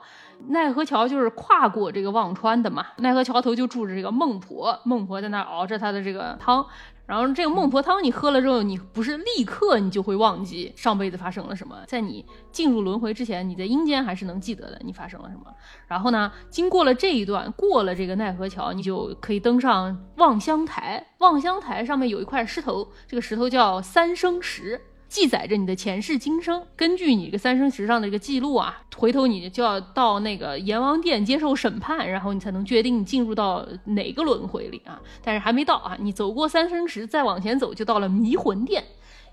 [0.49, 2.87] 奈何桥就是跨过这个忘川的嘛。
[2.99, 6.65] 奈何桥头就住着这个孟婆，孟婆在那熬着她的这个汤。
[7.09, 15.45] 然后这个孟婆汤你喝了之后，你不是立刻你就会忘记上辈子发生了什么，在你进入轮回之前，你在阴间还是能记得的你发生了什么。
[15.87, 21.03] 然后呢，经过了这一段，过了这个奈何桥，你就可以登上望乡台。
[21.21, 24.79] 望乡台上面有一块石头，这个石头叫三生石。
[25.09, 35.01] 记载着你的前世今生，根据你这个三生石上的这个记录啊，回头你就要到那个阎王殿接受审判，然后你才能决定你进入到哪个轮回里啊。
[35.25, 38.85] 但是还没到啊，你走过三生石，再往前走就到了迷魂殿。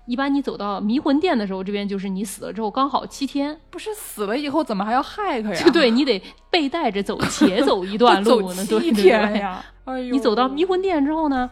[0.06, 5.62] 一般你走到迷魂殿的时候，这边就是你死了之后刚好七天，不是死了以后怎么还要害他呀？
[5.62, 9.02] 就对你得背带着走， 且走一段路呢，走七对对对。
[9.02, 9.64] 天呀！
[9.84, 11.50] 哎呦，你走到迷魂殿之后呢，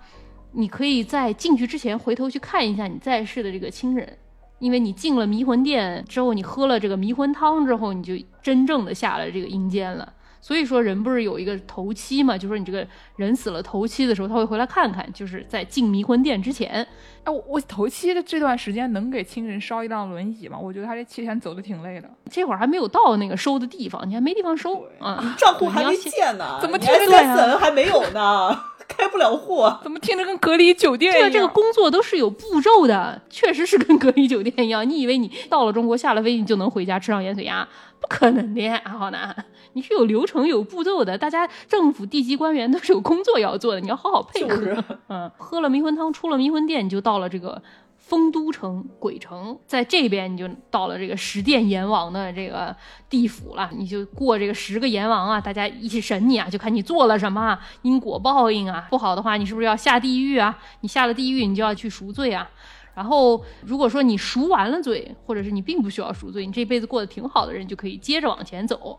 [0.55, 4.19] 你可以在进去之前回头去看一下你在世的这个亲人，
[4.59, 10.13] 因为你进了迷魂殿之后，你喝了这个迷魂汤之后，你就真正的下了这个阴间了。
[10.41, 12.37] 所以说，人不是有一个头七嘛？
[12.37, 12.87] 就说你这个
[13.17, 16.87] 人死了头七的时候，他会回来看看，就是在进迷魂殿之前。
[17.25, 20.59] 哎，我我头七的这段时间能给亲人烧一辆轮椅吗？
[20.59, 22.11] 我觉得他这七天走的挺累的。
[22.31, 25.35] 这会儿还没有到那个收的地方，你还没地方收对啊。
[25.39, 28.55] 账户还没建呢，怎么你听着感 SSN 还没有呢，
[28.89, 29.65] 开不了户。
[29.83, 31.31] 怎么听着跟隔离酒店一样？
[31.31, 34.89] 这个这个工作都是有步骤的，确实是跟隔离酒店一样。
[34.89, 37.67] 你以为你到了中国下了飞机你就能回家吃上盐水鸭？
[38.01, 39.35] 不可能的呀，浩南！
[39.73, 41.17] 你是有流程、有步骤的。
[41.17, 44.55] 大家政府地级官员都是有工作要做的，你要好好配合。
[44.57, 47.61] 就是嗯，喝了迷魂汤，出了迷魂殿，你就到了这个
[48.07, 52.77] 丰都城鬼城，在这边你就到了这个十殿阎王的这个
[53.09, 53.71] 地府了。
[53.75, 58.87] 你就过这个十个阎王啊，大家一起审你啊，就看你做了什么，因果报应啊。
[58.91, 60.59] 不好的话，你是不是要下地狱啊？
[60.83, 62.47] 你下了地狱，你就要去赎罪啊。
[62.95, 68.99] 然后如果说你赎完了罪，或者是你并不需要赎罪，你这辈子过得挺好的人，就可以接着往前走。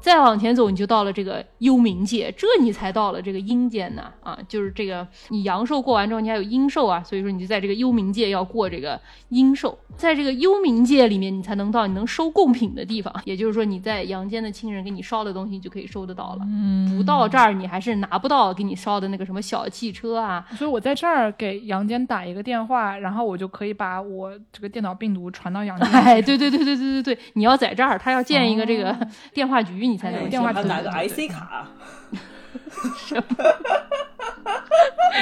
[0.00, 16.40] 再往前走，你就到了这个幽冥界，这你才到了这个阴间呢啊，就是这个你阳寿过完之后，你还有阴寿啊，所以说你就在这个幽冥界要过这个阴寿，在这个幽冥界里面，你才能到你能收贡品的地方，也就是说你在阳间的亲人给你烧的东西，你就可以收得到了。
[16.46, 25.88] 嗯不到这儿，你还是拿不到给你烧的那个什么小汽车啊，所以我在这儿给阳间打一个电话，然后我就可以把我这个电脑病毒传到杨静。
[25.92, 28.98] 哎，对对对对对对对，你要在这儿，他要建一个这个哦。
[29.34, 30.62] 电话局，你才能电话局。
[30.66, 31.68] 拿个 IC 卡，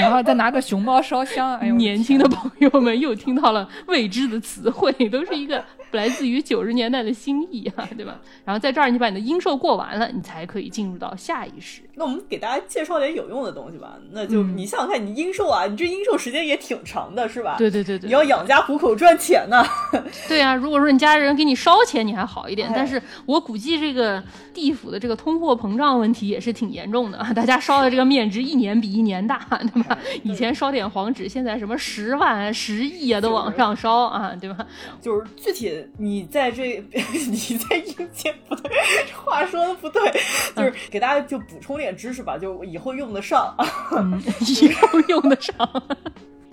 [0.00, 1.56] 然后再拿个熊猫烧香。
[1.58, 8.18] 哎呦，年轻的朋友们又听到了未知的词汇，都是一个来自于九十年代的新意啊，对吧？
[8.44, 11.82] 然后在这儿，你把你的阴寿过完了，你才可以进入到下一世。
[11.96, 13.96] 那我们给大家介绍点有用的东西吧。
[14.10, 17.54] 那就嗯你想想看，你阴寿啊，你这阴寿时间也挺长的，是吧？
[17.56, 19.64] 对对对对，你要养家糊口赚钱呢。
[20.26, 24.20] 对啊，如果说你家人给你烧钱，你还好一点，哎但是我估计这个
[24.52, 29.38] 地府的这个通货膨胀问题也是挺严重的，大家烧的这个面值一年比一年大，
[29.74, 29.98] 对吧？
[30.22, 34.64] 以前烧点黄纸，现在什么十万、十亿啊都往上烧啊，对吧？
[35.00, 38.70] 就是具体你在这， 你在阴间不对，
[39.24, 40.00] 话说的不对，
[40.54, 43.54] 就是给大家就补充点知识吧，就以后用得上。
[43.96, 44.22] 嗯，
[44.62, 45.54] 以后用得上。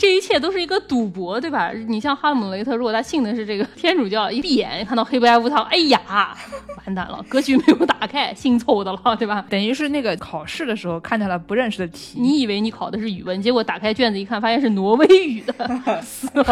[0.02, 1.72] 这一切都是一个赌博，对吧？
[1.88, 6.36] 你像哈姆雷特，如果他信的是这个天主教，一闭眼看到黑白无常，哎呀，
[6.84, 9.46] 完蛋了，格局没有打开，姓错的了，对吧？
[9.48, 15.70] 等于是那个考试的时候看见了不认识的题，你以为你考的是语文，结果打开卷子一看，发现是挪威语的，
[16.02, 16.44] 死了，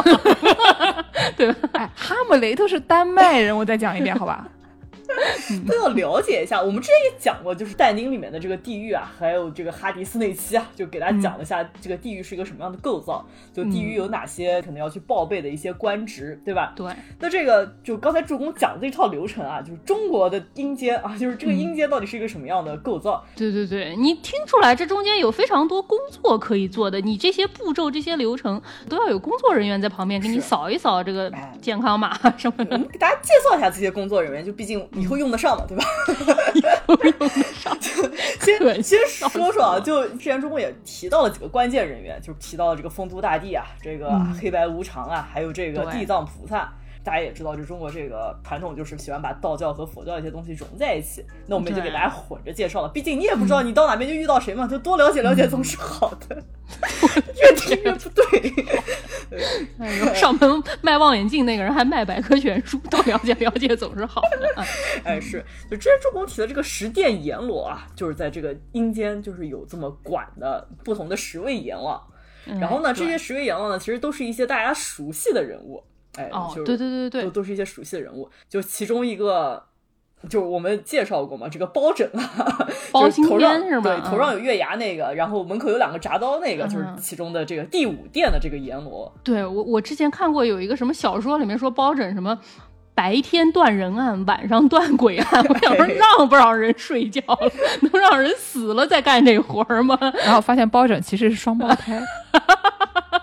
[1.36, 1.70] 对吧？
[1.74, 4.48] 哎，哈姆雷特是丹麦人，我再讲一遍好吧？
[5.68, 6.62] 都要了解一下。
[6.62, 16.74] 我们之前也讲过，就是但丁里面的这个地狱啊，还有这个哈迪斯那期啊，就给大家讲了一下这个地狱是一个什么样的构造，就地狱有哪些可能要去报备的一些官职，对吧？
[16.76, 23.24] 对，那这个就刚才助攻讲的这套流程啊，就是中国的阴间啊，就是这个阴间到底是一个什么样的构造？
[23.36, 32.88] 对对对，你听出来这中间有非常多工作可以做的，你这些步骤、这些流程都要有工作人员在旁边给你扫一扫这个哎健康码什么的我们。
[32.88, 35.84] 给大家介绍一下这些工作人员，就毕竟以后用得上嘛，对吧？
[38.40, 39.00] 先先
[39.30, 44.10] 说说啊，就之前中共也提到了几个关键人员，就是提到了这个丰都大帝啊，这个
[44.42, 46.72] 黑白无常啊，还有这个对地藏菩萨。
[47.04, 51.26] 大家也知道，就中国这个传统就是喜欢把道教和佛教一些东西融在一起。
[51.48, 56.44] 那我们就给对大家混着介绍了，毕竟你也不知道你到哪边就遇到谁嘛，就多了解了解总是好的。
[57.36, 58.24] 越听越不对。
[59.80, 64.62] 哎呦，上门卖望远镜那个人还卖百科全书，多了解了解总是好的。
[64.62, 64.66] 啊
[65.04, 72.02] 哎，是，就之前周公提的这个十殿阎罗啊，就是在这个阴间，就是有这么管的不同的十位阎王。
[72.60, 75.84] 然后呢，这些十位阎王呢，其实都是一些大家熟悉的人物。
[76.20, 78.30] 哎，哦就是对对对对都都是一些熟悉的人物。
[78.50, 79.64] 就其中一个，
[80.24, 89.12] 就是我们介绍过嘛，这个包拯啊，包青就是头上天是吗头上有月牙那个，然后门口有两个铡刀那个，就是嗯其中的这个第五殿的这个阎罗。
[89.24, 92.38] 对我我之前看过有一个什么小说里面说包拯什么。
[92.96, 95.46] 白天断人案，晚上断鬼案。
[95.48, 97.50] 我想说，让不让人睡觉了？
[97.94, 99.98] 能让人死了再干这活儿吗？
[100.26, 101.98] 然后发现包拯其实是双胞胎。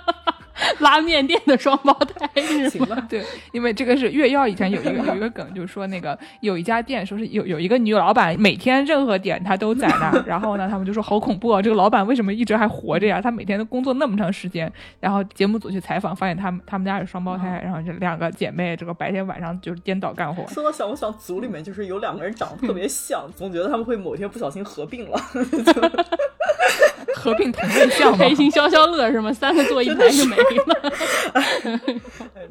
[0.81, 2.97] 拉面店的双胞胎是吗？
[3.09, 13.21] 对，因为这个是月曜以前有一个有一个梗，就是说那个有一家店，说是有有一个女老板，每天任何点她都在那，然后呢，他们就说好恐怖啊，这个老板为什么一直还活着呀？
[13.21, 20.47] 他每天都工作那么长时间，然后节目组去采访，发现他们他们家是双胞胎，然后这两个姐妹，这个白天晚上就是颠倒干活。
[20.49, 25.21] 说到想，我想组里面就是有两个人长得特别像，总觉得他们会某天不小心合并了。
[27.17, 29.33] 合并同类项嘛开，心消消乐是吗？
[29.33, 30.93] 三个坐一排就没了。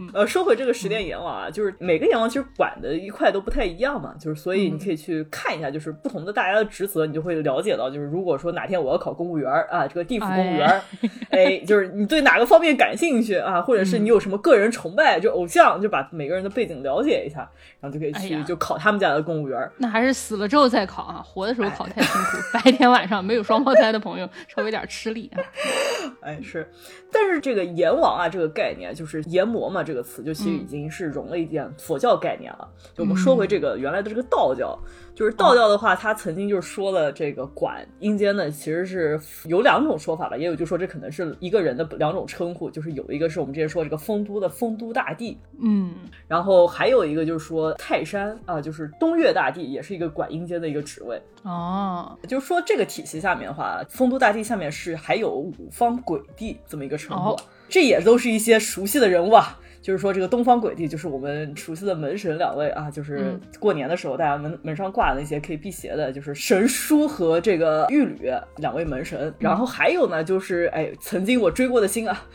[0.14, 10.82] 呃，说回这个十殿阎王啊，就是每个阎王其实管的一块都不太一样嘛，就是所以你可以去看一下，就是不同的大家的职责，你就会了解到，就是如果说哪天我要考公务员儿啊，这个地府公务员儿，
[11.30, 17.50] 哎，就是你对哪个方面感兴趣啊，或者是你有什么个人崇拜，就偶像，就把每个人的背景了解一下，
[17.80, 19.72] 然后就可以去就考他们家的公务员儿。
[19.78, 25.42] 那还是死了之后再考啊，活的时候考太辛苦，白天晚上没有双胞胎的朋友 稍微有点吃力啊。
[26.22, 26.68] 哎，是，
[27.12, 32.68] 但是这个阎王啊，这个概念就是阎魔嘛，这个词就其实已经是融了一点佛教概念了。
[32.96, 34.78] 就我们说回这个原来的这个道教，
[35.14, 45.94] 就是道教的话，它曾经就是说了这个管阴间呢，其实是有两种说法吧，也有就说这可能是一个人的两种称呼，就是有一个是我们之前说这个丰都的丰都大帝，嗯，
[46.28, 51.22] 然后还有一个就是说泰山啊，就是东岳大帝，也是一个管阴间的一个职位。
[51.44, 59.60] 哦，就是说这个体系下面的话，丰都大帝下面是还有五方鬼帝这么一个称呼，哦这也都是一些熟悉的人物啊。
[59.86, 69.32] 就是说，这个东方鬼帝就是我们熟悉的门神两位啊，就是嗯过年的时候大家门门上挂的那些可以辟邪的，就是神书和这个玉履两位门神。
[69.38, 72.26] 然后还有呢，就是哎，曾经我追过的星啊，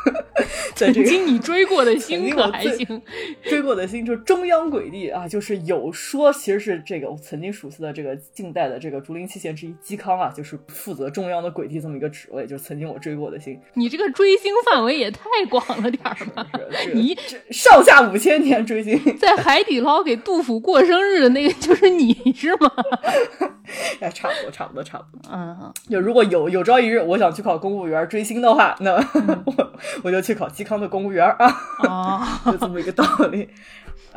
[0.74, 3.02] 曾经你追过的曾星可还行？
[3.42, 15.20] 追过的星就是中央鬼帝啊，就是有说其实是这个我曾经熟悉的这个近代的这个竹林七贤之一嵇康啊，就是负责中央的鬼帝这么一个职位，就是曾经我追过的星，你这个追星范围也太
[15.50, 16.48] 广了点儿吧？
[16.94, 17.16] 你
[17.50, 22.70] 上下五千年追星， 在海底捞给杜甫过生日的那个就是你是吗？
[24.00, 25.30] 哎，差不多，差不多，差不多。
[25.32, 28.92] 嗯，就如果有有朝一日我想去考公务员追星的话，那
[29.44, 29.72] 我
[30.04, 31.54] 我就去考嵇康的公务员啊，
[31.84, 32.22] 哦，
[32.52, 33.48] 就这么一个道理。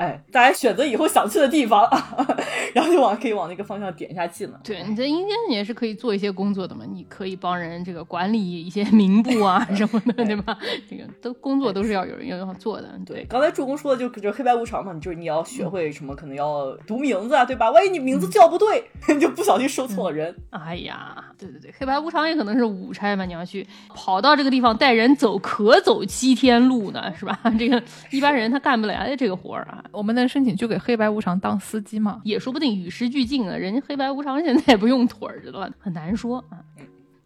[0.02, 1.88] 哎，大家选择以后想去的地方，
[2.74, 4.60] 然后就往可以往那个方向点一下技能。
[4.64, 10.58] 对，你在阴间也是可以做一些工作的嘛，你可以帮人这个管理一些名部啊 什么的，对吧？
[10.90, 13.26] 这个都工作都是要有人要做的，对，对。
[13.26, 17.70] 刚才助攻说的就就黑白无常嘛，就是你要学会什么，可能要读名字啊，对吧？
[17.70, 20.36] 万一你名字叫不对，你就不小心收错了人。
[20.50, 27.40] 哎呀，对对对，黑白无常也可能是五差嘛，你要去跑到这个地方带人走，可走七天路呢，是吧？
[27.60, 32.22] 这个一般人他干不来的这个活儿啊，我们能申请去给黑白无常当司机吗？
[32.24, 33.56] 也说不定与时俱进啊。
[33.56, 35.70] 人家黑白无常现在也不用腿儿，知道吧？
[35.80, 36.60] 很难说啊。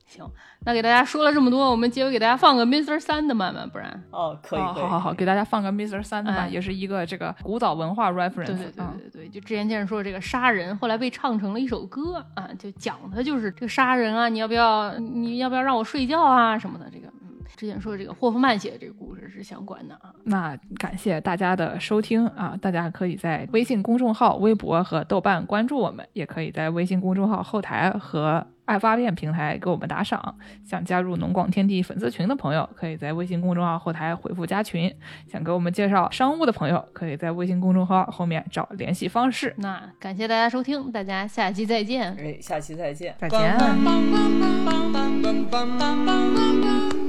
[0.07, 0.23] 行，
[0.63, 2.99] 那给大家说了这么多，我们结尾给大家放个 Mr.
[2.99, 4.01] 三的慢慢，不然。
[4.11, 6.01] 哦，可以，哦好好好，给大家放个 Mr.
[6.01, 8.45] 三的吧，哎也是一个这个古早文化 reference。
[8.45, 17.14] 对对对啊对对，就之前见人说这个杀人，后来被唱成了一首歌啊，就讲的就是这个杀人啊，你要不要你要不要让我睡觉啊什么的，这个嗯，
[17.55, 20.13] 之前说的这个霍夫曼写的这个故事是相关的啊。
[20.23, 22.57] 那感谢大家的收听啊！
[22.61, 30.35] 大家可以在微信公众号、微博和豆瓣关注我们，也可以在微信公众号后台和爱发电平台给我们打赏。
[30.63, 34.91] 想加入农广天地粉丝群的朋友，可以在微信公众号后台回复加群。
[35.27, 39.53] 想给我们介绍商务的朋友，可以在微信公众号后面找联系方式。
[39.57, 42.15] 那感谢大家收听，大家下期再见。
[42.19, 43.15] 哎，下期再见。
[43.19, 43.55] 再见。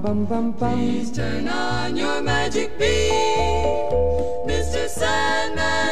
[0.00, 0.78] bum bum bum.
[0.78, 3.12] Please turn on your magic beam,
[4.48, 4.88] Mr.
[4.88, 5.89] Sandman.